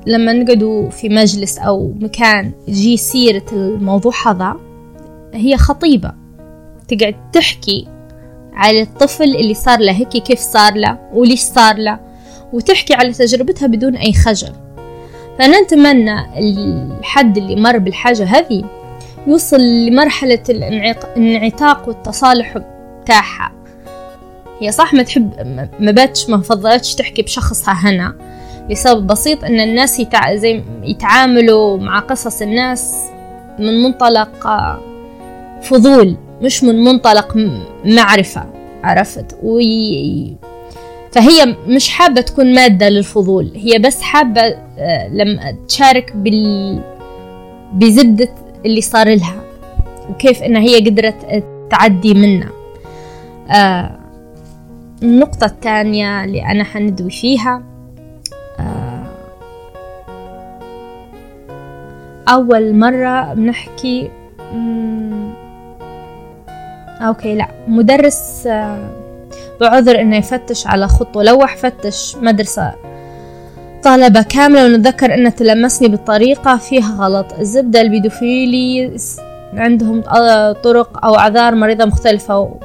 [0.05, 4.55] لما نقعدوا في مجلس أو مكان يجي سيرة الموضوع هذا
[5.33, 6.28] هي خطيبة.
[6.89, 7.87] تقعد تحكي
[8.53, 11.99] على الطفل اللي صار له هيك كيف صار له وليش صار له
[12.53, 14.53] وتحكي على تجربتها بدون أي خجل.
[15.39, 16.39] فأنا نتمنى
[16.99, 18.63] الحد اللي مر بالحاجة هذه
[19.27, 22.57] يوصل لمرحلة الانعتاق والتصالح
[23.03, 23.51] بتاعها.
[24.61, 25.33] هي صح ما تحب
[25.79, 28.15] ما باتش ما فضلتش تحكي بشخصها هنا
[28.69, 30.35] لسبب بسيط إن الناس يتع...
[30.35, 32.95] زي يتعاملوا مع قصص الناس
[33.59, 34.47] من منطلق
[35.61, 36.17] فضول.
[36.41, 37.37] مش من منطلق
[37.85, 38.45] معرفة
[38.83, 40.35] عرفت؟ وي...
[41.11, 46.79] فهي مش حابة تكون مادة للفضول هي بس حابة آه، لما تشارك بال...
[47.73, 48.29] بزبدة
[48.65, 49.41] اللي صار لها
[50.09, 52.49] وكيف إنها هي قدرت تعدي منه
[53.51, 53.99] آه
[55.03, 57.63] النقطة الثانية اللي أنا حندوي فيها
[58.59, 59.03] آه،
[62.27, 64.09] أول مرة بنحكي
[67.01, 67.47] أوكي لا.
[67.67, 68.89] مدرس آه،
[69.61, 72.73] بعذر إنه يفتش على خطه لوح فتش مدرسة
[73.83, 77.33] طلبة كاملة ونتذكر إنه تلمسني بطريقة فيها غلط.
[77.39, 78.97] الزبدة البيدوفيلي
[79.53, 82.55] عندهم آه، طرق أو أعذار مريضة مختلفة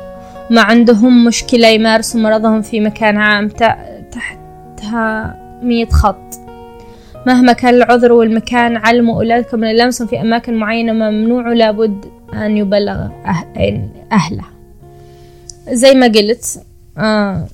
[0.51, 3.49] ما عندهم مشكلة يمارسوا مرضهم في مكان عام.
[4.13, 6.44] تحتها مية خط.
[7.27, 13.09] مهما كان العذر والمكان علموا أولادكم من اللمسهم في أماكن معينة ممنوع ولابد أن يبلغ
[13.09, 13.59] أه-،
[14.13, 14.45] أهله.
[15.69, 16.63] زي ما قلت
[16.99, 17.47] آه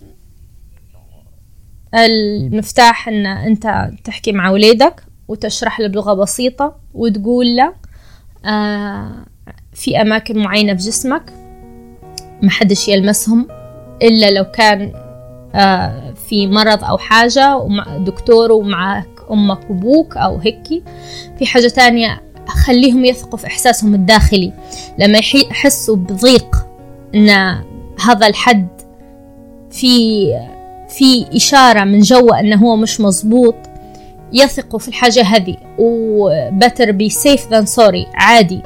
[1.95, 7.73] المفتاح إن أنت تحكي مع ولادك وتشرح له بلغة بسيطة وتقول له
[8.45, 9.13] آه
[9.73, 11.33] في أماكن معينة في جسمك
[12.43, 13.49] محدش يلمسهم
[14.03, 14.93] إلا لو كان
[16.29, 20.83] في مرض أو حاجة ومع دكتور ومعك أمك وأبوك أو هيك
[21.39, 24.53] في حاجة تانية خليهم يثقوا في إحساسهم الداخلي.
[24.99, 26.57] لما يحسوا بضيق
[27.15, 27.31] إن
[28.05, 28.69] هذا الحد
[29.71, 30.27] في
[30.89, 33.55] في إشارة من جوا إنه هو مش مزبوط
[34.33, 35.57] يثقوا في الحاجة هذه.
[35.79, 38.61] و better be safe than sorry عادي.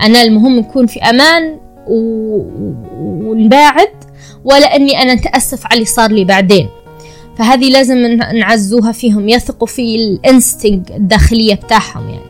[0.00, 1.58] أنا المهم نكون في أمان
[2.96, 3.90] ونباعد
[4.44, 6.68] ولا إني أنا نتاسف على اللي صار لي بعدين.
[7.38, 7.98] فهذه لازم
[8.34, 12.28] نعزوها فيهم يثقوا في ال instinct الداخلية بتاعهم يعني.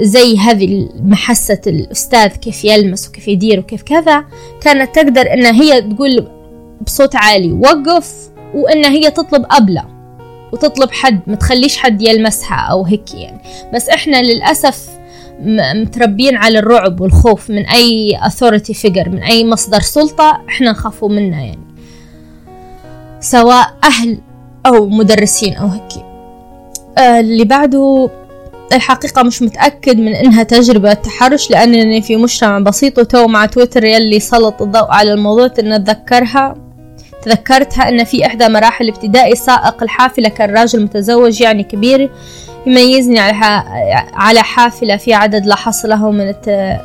[0.00, 4.24] زي هذه محسة الأستاذ كيف يلمس وكيف يدير وكيف كذا
[4.60, 6.28] كانت تقدر إن هي تقول
[6.86, 8.30] بصوت عالي وقف!
[8.54, 9.84] وإن هي تطلب أبلة
[10.52, 13.40] وتطلب حد ما تخليش حد يلمسها أو هيك يعني.
[13.74, 14.88] بس إحنا للأسف
[15.74, 21.44] متربين على الرعب والخوف من أي authority figure من أي مصدر سلطة إحنا نخافوا منه
[21.44, 21.69] يعني.
[23.20, 24.18] سواء أهل
[24.66, 26.04] أو مدرسين أو هيك.
[26.98, 28.10] آه اللي بعده
[28.72, 34.20] الحقيقة مش متأكد من إنها تجربة تحرش لأنني في مجتمع بسيط وتو مع تويتر يلي
[34.20, 36.54] سلط الضوء على الموضوع إن أتذكرها.
[37.22, 42.10] تذكرتها أن في إحدى مراحل ابتدائي سائق الحافلة كان راجل متزوج يعني كبير
[42.66, 43.18] يميزني
[44.14, 46.76] على حافلة في عدد لا حصر له من الت...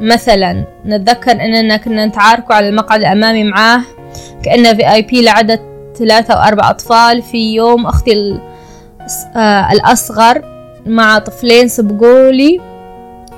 [0.00, 0.64] مثلا.
[0.86, 3.82] نتذكر إننا كنا نتعاركوا على المقعد الأمامي معاه.
[4.42, 5.60] كأنه في اي بي لعدد
[5.98, 8.40] ثلاثة أو أربع أطفال في يوم أختي
[9.36, 10.42] آه، الأصغر
[10.86, 12.60] مع طفلين سبقولي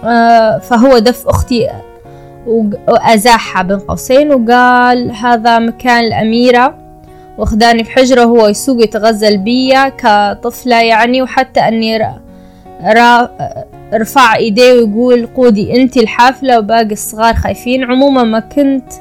[0.05, 1.69] آه، فهو دف أختي
[2.47, 6.75] وأزاحها بين قوسين وقال هذا مكان الأميرة
[7.39, 11.97] واخداني في حجرة وهو يسوق يتغزل بيا كطفلة يعني وحتى أني
[12.83, 13.31] را
[13.95, 17.85] رفع إيديه ويقول قودي أنتي الحافلة وباقي الصغار خايفين.
[17.85, 18.93] عموما ما كنت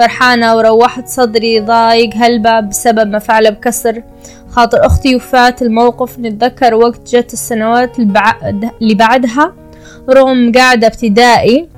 [0.00, 2.10] فرحانة وروحت صدري ضايق.
[2.14, 4.02] هلبة بسبب ما فعل بكسر؟
[4.50, 6.18] خاطر أختي وفات الموقف.
[6.18, 9.52] نتذكر وقت جت السنوات اللي بعدها
[10.10, 11.68] رغم قاعدة ابتدائي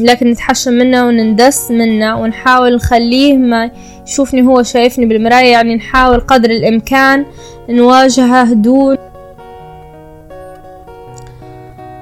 [0.00, 3.70] لكن نتحشم منه ونندس منه ونحاول نخليه ما
[4.06, 5.52] يشوفني هو شايفني بالمراية.
[5.52, 7.26] يعني نحاول قدر الإمكان
[7.68, 8.96] نواجهه دون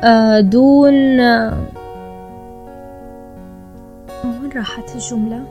[0.05, 1.21] آه دون
[4.51, 5.45] وين راحت الجملة؟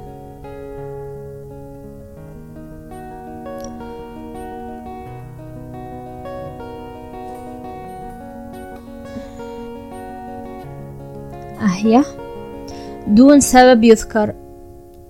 [11.62, 12.04] أهي
[13.08, 14.34] دون سبب يذكر.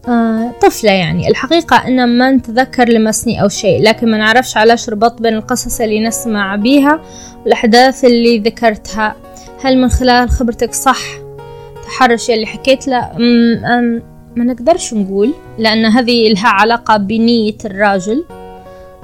[0.08, 1.28] آه طفلة يعني.
[1.28, 6.08] الحقيقة أن ما نتذكر لمسني أو شيء لكن ما نعرفش علاش ربط بين القصص اللي
[6.08, 7.02] نسمع بيها
[7.43, 9.15] والأحداث اللي ذكرتها.
[9.63, 11.28] هل من خلال خبرتك صح؟
[11.89, 13.12] تحرش اللي حكيت له
[14.36, 18.25] ما نقدرش نقول لأن هذه لها علاقة بنية الراجل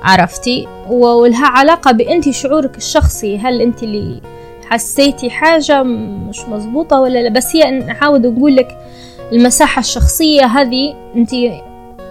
[0.03, 4.21] عرفتي؟ ولها علاقة بأنتي شعورك الشخصي هل أنت اللي
[4.69, 8.77] حسيتي حاجة مش مزبوطة ولا لا؟ بس هي نعاود نقول لك
[9.31, 11.31] المساحة الشخصية هذه انت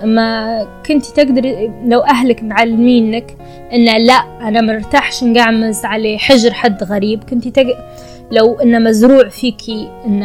[0.04, 3.36] ما كنت تقدري لو أهلك معلمينك
[3.72, 7.76] إن لا أنا مرتاحش نقعمز على حجر حد غريب كنت تق...
[8.30, 10.22] لو إنه مزروع فيكي إن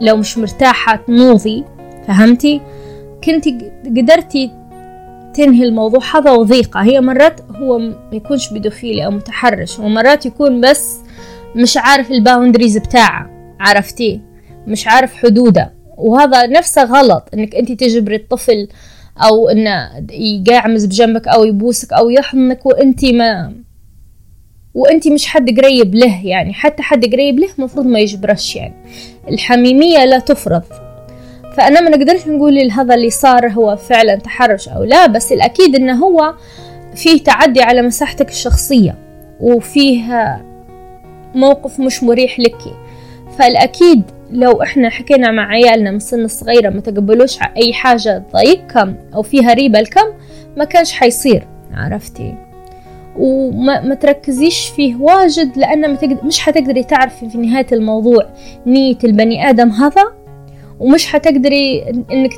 [0.00, 1.64] لو مش مرتاحة تنوضي
[2.06, 2.60] فهمتي؟
[3.24, 3.48] كنت
[3.86, 4.50] قدرتي
[5.34, 6.00] تنهي الموضوع.
[6.14, 9.78] هذا وضيقة هي مرات هو ما يكونش بدوفيلي أو متحرش.
[9.78, 10.98] ومرات يكون بس
[11.56, 14.20] مش عارف الباوندريز بتاعه عرفتيه
[14.66, 15.74] مش عارف حدوده.
[15.96, 18.68] وهذا نفسه غلط إنك انت تجبري الطفل
[19.18, 23.52] أو إنه يقعمز بجنبك أو يبوسك أو يحضنك وانت ما
[24.74, 28.74] وانت مش حد قريب له يعني حتى حد قريب له مفروض ما يجبرش يعني
[29.28, 30.62] الحميمية لا تفرض.
[31.56, 36.04] فأنا ما نقدرش نقول هذا اللي صار هو فعلا تحرش أو لا بس الأكيد إنه
[36.04, 36.34] هو
[36.94, 38.98] فيه تعدي على مساحتك الشخصية
[39.40, 40.40] وفيه
[41.34, 42.58] موقف مش مريح لك.
[43.38, 49.22] فالأكيد لو إحنا حكينا مع عيالنا من سن صغيرة ما تقبلوش أي حاجة تضايقكم أو
[49.22, 50.06] فيها ريبة لكم
[50.56, 52.49] ما كانش حيصير عرفتي؟
[53.16, 58.26] وما ما تركزيش فيه واجد لأن مش حتقدري تعرفي في نهاية الموضوع
[58.66, 60.12] نية البني آدم هذا
[60.80, 62.30] ومش حتقدري إنك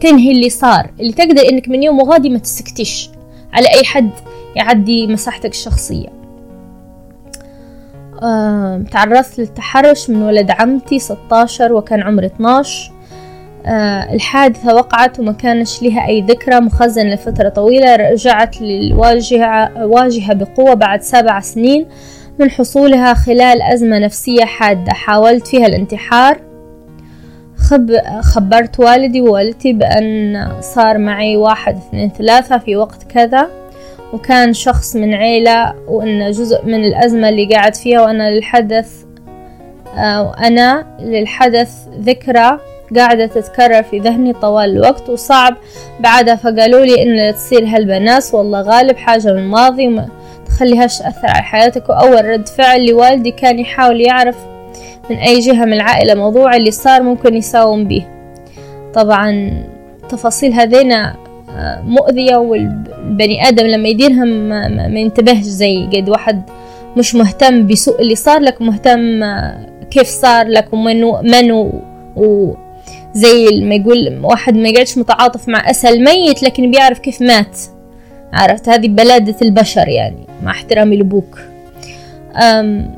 [0.00, 0.90] تنهي اللي صار.
[1.00, 3.10] اللي تقدر إنك من يوم وغادي ما تسكتيش
[3.52, 4.10] على أي حد
[4.56, 6.08] يعدي مساحتك الشخصية.
[8.90, 12.93] تعرضت للتحرش من ولد عمتي 16 وكان عمري 12 آه،
[13.66, 16.60] الحادثة وقعت وما كانش لها أي ذكرى.
[16.60, 21.86] مخزنة لفترة طويلة رجعت للواجهة واجهة بقوة بعد سبع سنين
[22.38, 24.92] من حصولها خلال أزمة نفسية حادة.
[24.92, 26.40] حاولت فيها الانتحار.
[27.56, 33.48] خب خبرت والدي ووالدتي بأن صار معي واحد اثنين ثلاثة في وقت كذا.
[34.12, 39.04] وكان شخص من عيلة وأن جزء من الأزمة اللي قاعد فيها وأنا للحدث
[39.96, 42.58] آه، وأنا للحدث ذكرى
[42.96, 45.56] قاعدة تتكرر في ذهني طوال الوقت وصعب
[46.00, 50.08] بعدها فقالوا لي إن تصير هالبناس والله غالب حاجة من الماضي وما
[50.46, 51.88] تخليهاش تأثر على حياتك.
[51.88, 54.36] وأول رد فعل لوالدي كان يحاول يعرف
[55.10, 58.06] من أي جهة من العائلة موضوع اللي صار ممكن يساوم به.
[58.94, 59.50] طبعا
[60.08, 61.16] تفاصيل هذينا
[61.56, 66.42] آه، مؤذية والبني آدم لما يديرها ما, ينتبهش زي قد واحد
[66.96, 71.50] مش مهتم بسوء اللي صار لك مهتم آه، كيف صار لك ومن من
[72.16, 72.54] و
[73.14, 77.58] زي ما يقول واحد ما يقعدش متعاطف مع أسى الميت لكن بيعرف كيف مات.
[78.32, 81.38] عرفت؟ هذه بلادة البشر يعني مع احترامي لبوك
[82.36, 82.94] أم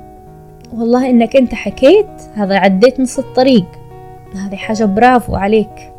[0.74, 3.66] والله إنك أنت حكيت هذا عديت نص الطريق.
[4.34, 5.92] هذه حاجة برافو عليك.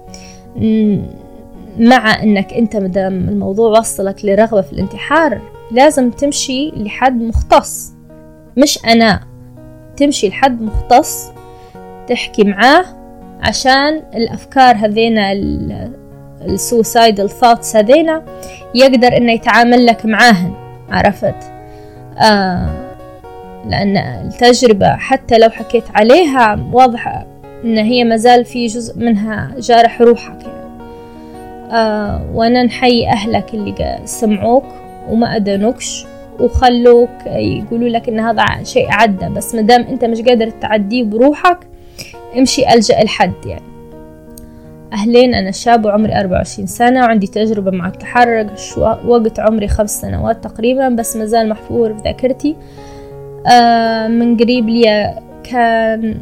[1.80, 7.94] مع إنك أنت مدام الموضوع وصلك لرغبة في الانتحار لازم تمشي لحد مختص.
[8.58, 9.22] مش أنا.
[9.98, 11.32] تمشي لحد مختص
[12.08, 12.86] تحكي معاه
[13.42, 15.34] عشان الأفكار هذينا
[16.42, 18.24] السوسايدال ثوتس هذينا
[18.76, 20.54] يقدر إنه يتعامل لك معاهن
[20.90, 21.36] عرفت
[22.18, 22.70] آه
[23.66, 27.26] لأن التجربة حتى لو حكيت عليها واضحة
[27.64, 30.58] إن هي مازال في جزء منها جارح روحك يعني.
[31.72, 34.66] آه وأنا نحيي أهلك اللي سمعوك
[35.10, 36.06] وما أدنوكش
[36.40, 41.58] وخلوك يقولوا لك إن هذا شيء عدى بس مدام أنت مش قادر تعديه بروحك
[42.38, 43.78] امشي ألجأ الحد يعني.
[44.94, 48.52] أهلين أنا شاب وعمري أربعة وعشرين سنة وعندي تجربة مع التحرك
[49.06, 52.56] وقت عمري خمس سنوات تقريبا بس مازال محفور في ذاكرتي
[53.52, 56.18] آه، من قريب لي كان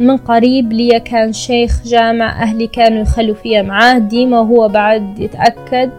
[0.00, 3.98] من قريب لي كان شيخ جامع أهلي كانوا يخلوا فيها معاه.
[3.98, 5.90] ديما وهو بعد يتأكد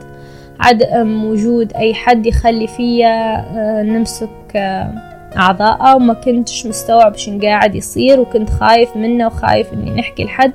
[0.60, 7.76] عدم وجود أي حد يخلي فيا آه، نمسك آه، أعضائه وما كنتش مستوعب شن قاعد
[7.76, 10.52] يصير وكنت خايف منه وخايف إني نحكي لحد.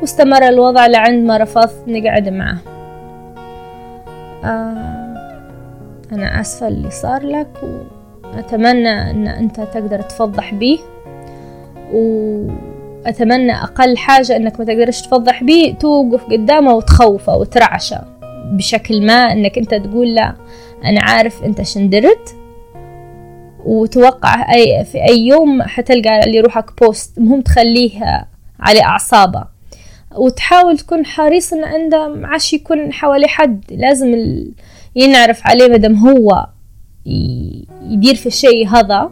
[0.00, 2.58] واستمر الوضع لعند ما رفضت نقعد معه.
[4.44, 4.96] آه
[6.12, 7.48] أنا آسفة اللي صار لك
[8.24, 10.78] وأتمنى أن أنت تقدر تفضح بيه.
[11.92, 18.00] وأتمنى أقل حاجة أنك ما تقدرش تفضح بيه توقف قدامه وتخوفه وترعشه.
[18.52, 20.34] بشكل ما أنك أنت تقول لا
[20.84, 22.35] أنا عارف أنت شندرت
[23.66, 28.26] وتوقع أي في أي يوم حتلقى اللي روحك بوست مهم تخليه
[28.60, 29.44] على أعصابه.
[30.14, 34.14] وتحاول تكون حريص إن عنده معاش يكون حوالي حد لازم
[34.96, 36.46] ينعرف عليه مدام هو
[37.90, 39.10] يدير في الشيء هذا.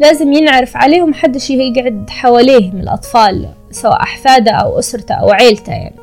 [0.00, 5.96] لازم ينعرف عليه ومحدش يقعد حواليه من الأطفال سواء أحفاده أو أسرته أو عيلته يعني.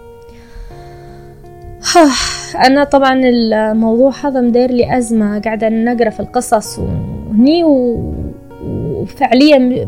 [2.67, 6.79] أنا طبعا الموضوع هذا مدير لي أزمة قاعدة نقرأ في القصص
[7.31, 7.63] وهني
[8.63, 9.87] وفعليا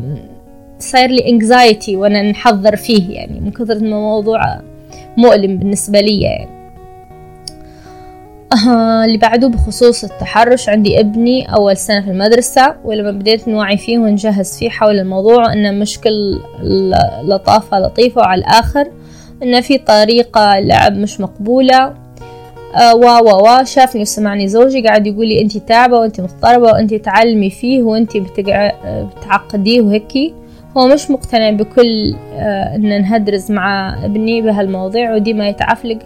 [0.79, 4.59] صاير لي انكزايتي وأنا نحضر فيه يعني من كثر ما الموضوع
[5.17, 6.63] مؤلم بالنسبة لي يعني.
[8.67, 13.99] آه اللي بعده بخصوص التحرش عندي ابني أول سنة في المدرسة ولما بديت نوعي فيه
[13.99, 16.39] ونجهز فيه حول الموضوع إنه مشكل
[17.23, 18.91] لطافة لطيفة وعلى الآخر
[19.43, 21.93] إن في طريقة لعب مش مقبولة
[22.75, 26.93] آه وا وا وا شافني وسمعني زوجي قاعد يقول لي انت تعبة وانت مضطربة وانت
[26.93, 30.33] تعلمي فيه وانت بتعقديه وهيكي.
[30.77, 35.99] هو مش مقتنع بكل آه إن نهدرز مع ابني بهالمواضيع وديما يتعفلق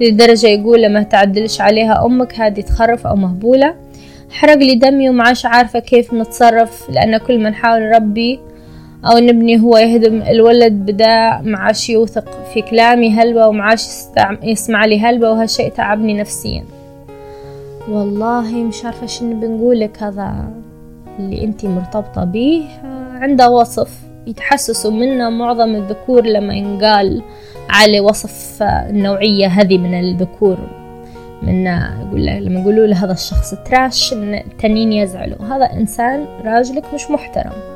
[0.00, 3.74] لدرجة يقول لما تعدلش عليها أمك هذه تخرف أو مهبولة.
[4.30, 8.40] حرق لي دمي ومعاش عارفة كيف نتصرف لأن كل ما نحاول نربي
[9.04, 13.88] أو نبني هو يهدم الولد بدا معاش يوثق في كلامي هلبة ومعاش
[14.42, 16.64] يسمع لي هلبة وهالشيء تعبني نفسيا.
[17.88, 20.50] والله مش عارفة شنو بنقولك هذا
[21.18, 22.64] اللي انتي مرتبطة بيه
[23.20, 23.90] عنده وصف
[24.26, 27.22] يتحسسوا منه معظم الذكور لما ينقال
[27.70, 30.58] على وصف النوعية هذه من الذكور.
[31.42, 35.44] من يقول لما يقولوا له هذا الشخص trash التانيين يزعلوا.
[35.44, 37.71] هذا إنسان راجلك مش محترم.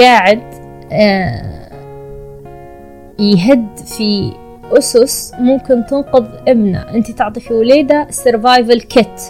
[0.00, 0.42] قاعد
[0.92, 1.42] آه،
[3.18, 3.66] يهد
[3.96, 4.32] في
[4.72, 6.80] أسس ممكن تنقذ ابنه.
[6.94, 9.22] أنت تعطي في وليدة survival kit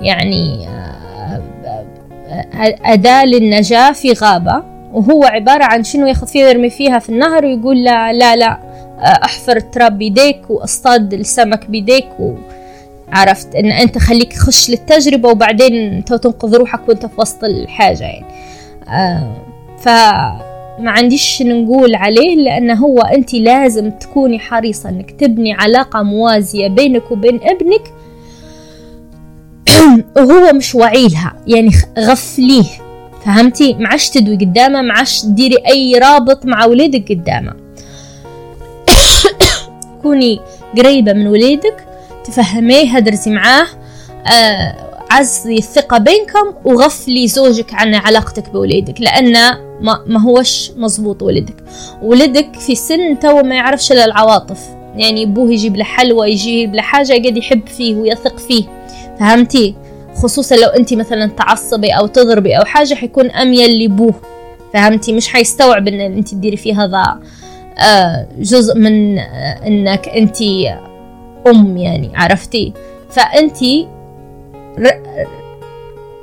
[0.00, 4.62] يعني آه، آه، أداة للنجاة في غابة.
[4.92, 8.58] وهو عبارة عن شنو ياخذ فيها ويرمي فيها في النهر ويقول لا لا لا
[9.24, 12.34] أحفر التراب بيديك وأصطاد السمك بيديك و.
[13.12, 18.24] عرفت؟ إن أنت خليك خش للتجربة وبعدين أنت تنقذ روحك وأنت في وسط الحاجة يعني.
[19.78, 27.10] فما عنديش نقول عليه لأنه هو أنت لازم تكوني حريصة أنك تبني علاقة موازية بينك
[27.10, 27.92] وبين ابنك.
[30.16, 32.64] وهو مش واعي لها يعني غفليه
[33.24, 37.52] فهمتي؟ معش تدوي قدامه معش تديري أي رابط مع وليدك قدامه.
[40.02, 40.40] كوني
[40.78, 41.84] قريبة من وليدك
[42.24, 43.66] تفهميه هدرسي معاه
[44.26, 49.32] آه عزي الثقة بينكم وغفلي زوجك عن علاقتك بوليدك لأن
[49.80, 51.54] ما, ما هوش مزبوط ولدك.
[52.02, 54.60] ولدك في سن تو ما يعرفش إلا العواطف.
[54.96, 58.64] يعني أبوه يجيب له حلوى يجيب له حاجة قد يحب فيه ويثق فيه.
[59.20, 59.74] فهمتي؟
[60.14, 64.14] خصوصا لو انت مثلا تعصبي أو تضربي أو حاجة حيكون أميل لأبوه.
[64.74, 67.18] فهمتي؟ مش حيستوعب إن انت تديري فيه هذا
[67.78, 70.42] آه، جزء من آه، إنك انت
[71.46, 72.72] أم يعني عرفتي؟
[73.10, 73.88] فانتي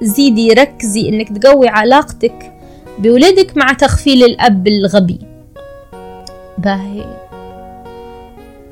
[0.02, 2.54] زيدي ركزي إنك تقوي علاقتك
[3.00, 5.20] بولادك مع تغفيل الأب الغبي.
[6.58, 7.06] باهي.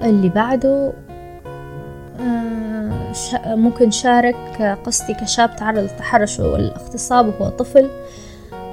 [0.02, 0.94] اللي بعده
[2.20, 3.14] آه
[3.46, 7.90] ممكن شارك قصتي كشاب تعرض للتحرش والإغتصاب وهو طفل.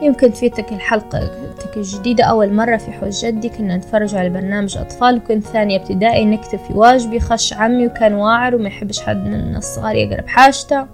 [0.04, 1.30] يمكن تفيتك الحلقة
[1.76, 6.58] الجديدة أول مرة في حوش جدي كنا نتفرج على برنامج أطفال وكنت ثانية ابتدائي نكتب
[6.58, 10.86] في واجبي خش عمي وكان واعر وما يحبش حد من الصغار يقرب حاجته.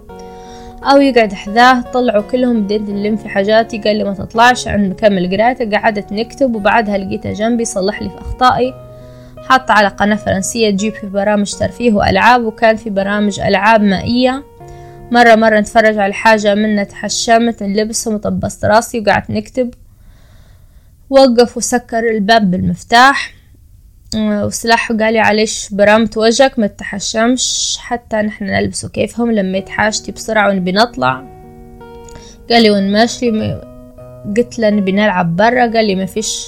[0.83, 5.37] أو يقعد حذاه طلعوا كلهم بديت نلم في حاجاتي قال لي ما تطلعش عند مكمل
[5.37, 8.75] قراءته قعدت نكتب وبعدها لقيته جنبي صلح لي في أخطائي.
[9.37, 14.43] حط على قناة فرنسية تجيب في برامج ترفيه وألعاب وكان في برامج ألعاب مائية.
[15.11, 19.75] مرة مرة نتفرج على حاجة منا تحشمت نلبسهم وطبست راسي وقعدت نكتب.
[21.11, 23.35] وقف وسكر الباب بالمفتاح.
[24.17, 30.13] آه، وسلاح قال لي عليش برمت وجهك ما تحشمش حتى نحن نلبسه كيفهم لميت حاجتي
[30.13, 31.25] بسرعة ونبي نطلع.
[32.51, 33.31] قال لي وين ماشي
[34.37, 35.73] قلت له نبي نلعب برا.
[35.73, 36.47] قال لي ما فيش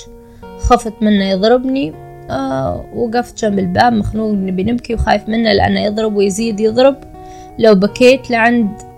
[0.58, 1.92] خفت منه يضربني.
[2.30, 7.11] آه وقفت جنب الباب مخنوق نبي نبكي وخايف منه لأنه يضرب ويزيد يضرب.
[7.58, 8.92] لو بكيت لعند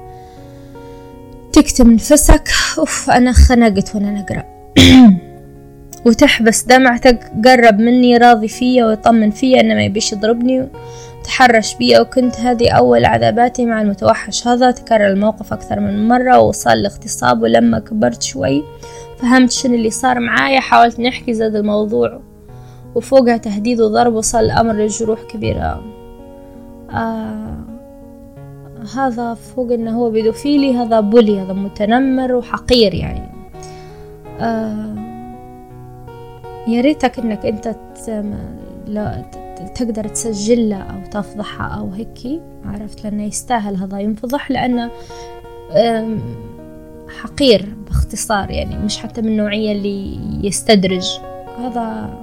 [1.56, 2.48] وتكتم نفسك
[2.78, 4.44] أوف أنا خنقت وأنا نقرأ.
[6.06, 10.68] وتحبس دمعتك قرب مني راضي فيا ويطمن فيا إنه ما يبيش يضربني
[11.24, 12.00] تحرش بيا.
[12.00, 14.70] وكنت هذه أول عذاباتي مع المتوحش هذا.
[14.70, 17.42] تكرر الموقف أكثر من مرة ووصل الاغتصاب.
[17.42, 18.64] ولما كبرت شوي
[19.18, 20.60] فهمت شنو اللي صار معايا.
[20.60, 22.20] حاولت نحكي زاد الموضوع
[22.94, 24.14] وفوقها تهديد وضرب.
[24.14, 25.82] وصل الأمر لجروح كبيرة.
[26.90, 27.73] آه.
[28.96, 33.28] هذا فوق إنه هو بيدوفيلي هذا بولي هذا متنمر وحقير يعني.
[34.40, 34.94] آه
[36.68, 37.76] يا ريتك إنك أنت
[39.74, 44.90] تقدر تسجل له أو تفضحه أو هيك عرفت؟ لأنه يستاهل هذا ينفضح لأنه
[47.22, 51.06] حقير باختصار يعني مش حتى من النوعية اللي يستدرج.
[51.58, 52.14] هذا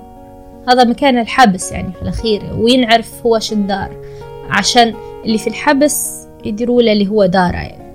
[0.67, 4.01] هذا مكان الحبس يعني في الأخير وينعرف هو شدار
[4.49, 4.93] عشان
[5.25, 7.55] اللي في الحبس يديروا له اللي هو داره.
[7.55, 7.91] يعني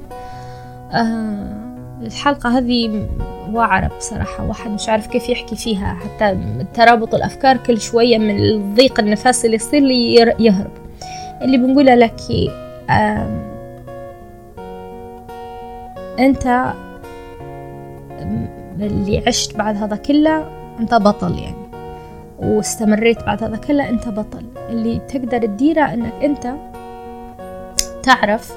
[0.92, 1.56] آه
[2.02, 3.06] الحلقة هذه
[3.52, 6.38] واعرة بصراحة واحد مش عارف كيف يحكي فيها حتى
[6.74, 10.70] ترابط الأفكار كل شوية من الضيق النفس اللي يصير لي يهرب.
[11.42, 12.20] اللي بنقوله لك
[16.18, 16.74] أنت
[18.80, 20.44] اللي عشت بعد هذا كله
[20.80, 21.66] أنت بطل يعني.
[22.38, 24.42] واستمريت بعد هذا كله أنت بطل.
[24.70, 26.54] اللي تقدر تديره أنك أنت
[28.06, 28.52] تعرف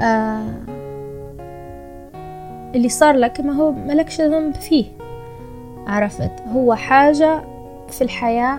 [0.00, 0.54] آه
[2.74, 4.84] اللي صار لك ما هو ملكش ذنب فيه.
[5.86, 7.42] عرفت؟ هو حاجة
[7.88, 8.58] في الحياة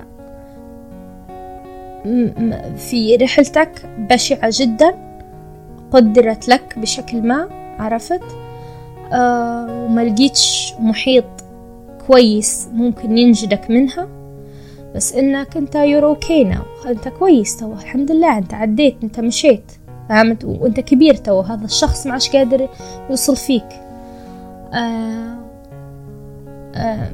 [2.78, 4.96] في رحلتك بشعة جدا
[5.92, 7.50] قدرت لك بشكل ما.
[7.80, 8.24] عرفت؟
[9.14, 11.26] آه وما لقيتش محيط
[12.08, 14.08] كويس ممكن ينجدك منها.
[14.96, 19.72] بس إنك أنت you're okay now أنت كويس تو الحمد لله أنت عديت أنت مشيت.
[20.10, 22.70] فهمت؟ وانت كبير تو هذا الشخص ما عادش قادر
[23.10, 23.66] يوصل فيك.
[24.74, 25.38] آه
[26.76, 27.10] آه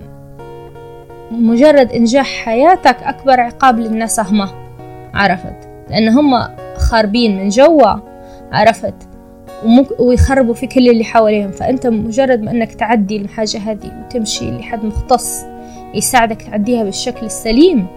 [1.31, 4.49] مجرد إنجاح حياتك أكبر عقاب للناس هما
[5.13, 7.99] عرفت؟ لأن هم خاربين من جوا
[8.51, 8.93] عرفت؟
[9.99, 11.51] ويخربوا في كل اللي حواليهم.
[11.51, 15.45] فأنت مجرد ما أنك تعدي الحاجة هذه وتمشي لحد مختص
[15.93, 17.87] يساعدك تعديها بالشكل السليم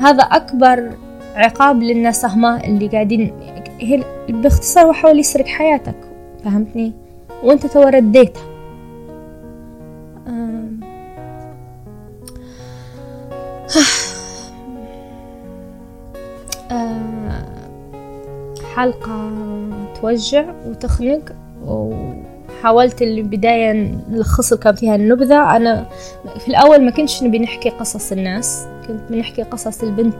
[0.00, 0.90] هذا أكبر
[1.34, 3.32] عقاب للناس هما اللي قاعدين
[3.80, 5.96] هي باختصار هو حاول يسرق حياتك
[6.44, 6.92] فهمتني؟
[7.42, 8.42] وانت تو رديتها
[18.74, 19.30] حلقة
[20.00, 21.32] توجع وتخنق
[21.66, 23.72] وحاولت البداية
[24.10, 25.56] نلخص كان فيها النبذة.
[25.56, 25.86] أنا
[26.38, 30.14] في الأول ما كنتش نبي نحكي قصص الناس كنت بنحكي قصص البنت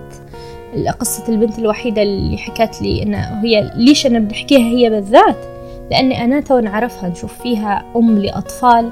[1.01, 5.37] قصة البنت الوحيدة اللي حكت لي إن هي ليش أنا بنحكيها هي بالذات؟
[5.91, 8.91] لأني أنا تو نعرفها نشوف فيها أم لأطفال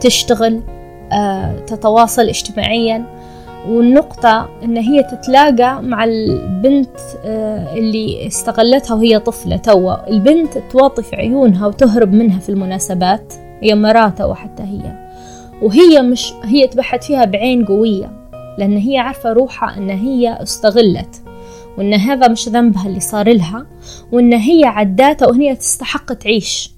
[0.00, 0.60] تشتغل
[1.12, 3.04] آه، تتواصل اجتماعيا
[3.68, 10.08] والنقطة إن هي تتلاقى مع البنت آه، اللي استغلتها وهي طفلة توا.
[10.10, 15.08] البنت توطي في عيونها وتهرب منها في المناسبات هي مراته وحتى هي.
[15.62, 18.23] وهي مش هي تبحت فيها بعين قوية.
[18.58, 21.22] لأن هي عارفة روحها إن هي استغلت
[21.78, 23.66] وإن هذا مش ذنبها اللي صار لها
[24.12, 26.74] وإن هي عداتها وهي تستحق تعيش.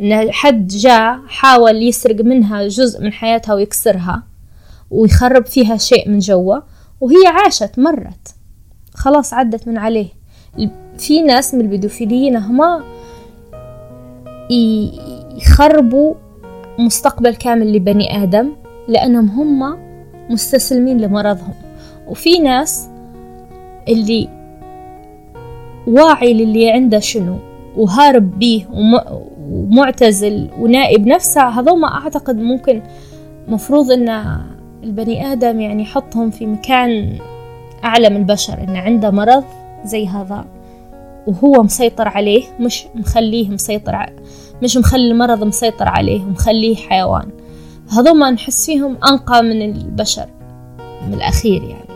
[0.00, 4.22] إن حد جاء حاول يسرق منها جزء من حياتها ويكسرها
[4.90, 6.56] ويخرب فيها شيء من جوا
[7.00, 8.28] وهي عاشت مرت.
[8.94, 10.08] خلاص عدت من عليه.
[10.98, 12.84] في ناس من البيدوفيليين هما
[15.36, 16.14] يخربوا
[16.78, 18.52] مستقبل كامل لبني آدم
[18.88, 19.87] لأنهم هم
[20.30, 21.54] مستسلمين لمرضهم
[22.06, 22.88] وفي ناس
[23.88, 24.28] اللي
[25.86, 27.36] واعي للي عنده شنو
[27.76, 28.64] وهارب بيه
[29.50, 32.82] ومعتزل ونائب نفسه هذوما أعتقد ممكن
[33.48, 34.38] مفروض إن
[34.84, 37.18] البني آدم يعني يحطهم في مكان
[37.84, 39.44] أعلى من البشر إنه عنده مرض
[39.84, 40.44] زي هذا
[41.26, 44.06] وهو مسيطر عليه مش مخليه مسيطر.
[44.62, 47.28] مش مخلي المرض مسيطر عليه ومخليه حيوان
[47.90, 50.26] هذوما نحس فيهم أنقى من البشر
[51.06, 51.88] من الأخير يعني.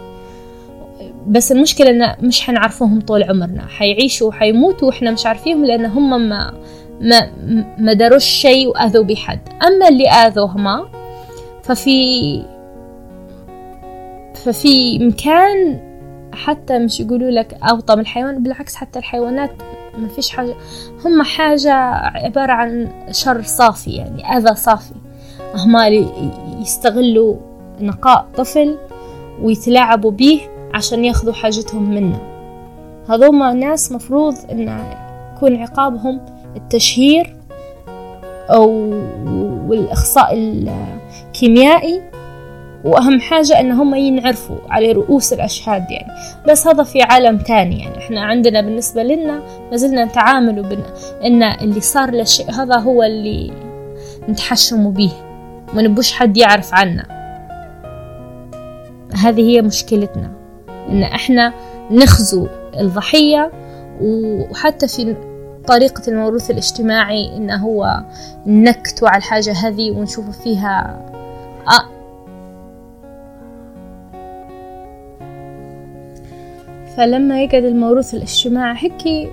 [1.26, 3.66] بس المشكلة إن مش حنعرفوهم طول عمرنا.
[3.66, 6.54] حيعيشوا وحيموتوا وإحنا مش عارفيهم لأن هم ما
[7.00, 7.30] ما
[7.78, 9.40] ما داروش شيء وآذوا بحد.
[9.66, 10.88] أما اللي آذوهما
[11.62, 12.42] ففي
[14.34, 15.80] ففي مكان
[16.32, 19.50] حتى مش يقولوا لك أوطى من الحيوان بالعكس حتى الحيوانات
[19.98, 20.54] ما فيش حاجة.
[21.04, 21.72] هم حاجة
[22.24, 24.94] عبارة عن شر صافي يعني أذى صافي.
[25.54, 25.76] هم
[26.60, 27.36] يستغلوا
[27.80, 28.78] نقاء طفل
[29.42, 30.40] ويتلاعبوا به
[30.74, 32.20] عشان ياخذوا حاجتهم منه.
[33.08, 34.84] هذوما ناس مفروض إن
[35.36, 36.20] يكون عقابهم
[36.56, 37.36] التشهير
[38.50, 38.70] أو
[39.68, 42.02] والإخصاء الكيميائي
[42.84, 46.12] وأهم حاجة إن هم ينعرفوا على رؤوس الأشهاد يعني.
[46.48, 47.98] بس هذا في عالم تاني يعني.
[47.98, 50.84] إحنا عندنا بالنسبة لنا ما زلنا نتعامل.
[51.24, 53.52] إن اللي صار للشيء هذا هو اللي
[54.28, 55.12] نتحشموا به.
[55.74, 57.22] ما نبوش حد يعرف عنا.
[59.14, 60.30] هذه هي مشكلتنا
[60.88, 61.52] إن إحنا
[61.90, 62.48] نخزو
[62.80, 63.52] الضحية
[64.00, 65.16] وحتى في
[65.66, 68.02] طريقة الموروث الاجتماعي إنه هو
[68.46, 71.00] نكتوا على الحاجة هذه ونشوف فيها
[71.68, 71.88] آه.
[76.96, 79.30] فلما يقعد الموروث الاجتماعي هيك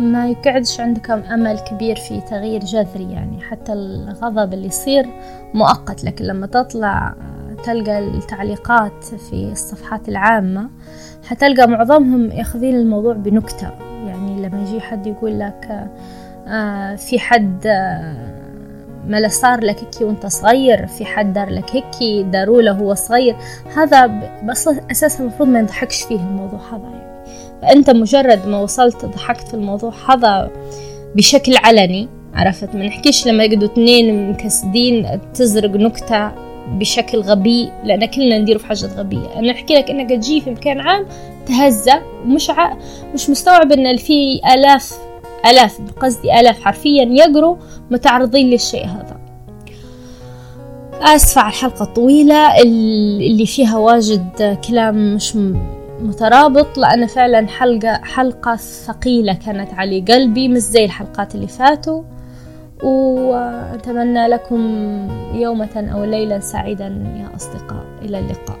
[0.00, 3.40] ما يقعدش عندك أمل كبير في تغيير جذري يعني.
[3.40, 5.06] حتى الغضب اللي يصير
[5.54, 7.14] مؤقت لكن لما تطلع
[7.64, 10.70] تلقى التعليقات في الصفحات العامة
[11.28, 13.70] حتلقى معظمهم ياخذين الموضوع بنكتة.
[14.06, 15.88] يعني لما يجي حد يقول لك
[16.48, 18.40] آه في حد آه
[19.06, 23.36] ما صار لك هيك وانت صغير في حد دار لك هيك داروا له هو صغير
[23.76, 24.06] هذا
[24.44, 27.09] بس أساسا المفروض ما يضحكش فيه الموضوع هذا يعني.
[27.62, 30.50] فانت مجرد ما وصلت ضحكت في الموضوع هذا
[31.14, 36.32] بشكل علني عرفت؟ ما نحكيش لما يقعدوا اثنين مكسدين تزرق نكتة
[36.68, 39.38] بشكل غبي لأن كلنا ندير في حاجة غبية.
[39.38, 41.06] أنا أحكي لك إنك تجي في مكان عام
[41.46, 42.76] تهزأ مش ع...
[43.14, 44.92] مش مستوعب إن في آلاف
[45.50, 47.56] آلاف قصدي آلاف حرفيا يقروا
[47.90, 49.20] متعرضين للشيء هذا.
[51.02, 55.36] آسفة على الحلقة الطويلة اللي فيها واجد كلام مش
[56.02, 62.02] مترابط لأن فعلا حلقة حلقة ثقيلة كانت على قلبي مش زي الحلقات اللي فاتوا.
[62.82, 64.60] وأتمنى لكم
[65.34, 67.84] يومة أو ليلة سعيدا يا أصدقاء.
[68.02, 68.58] إلى اللقاء.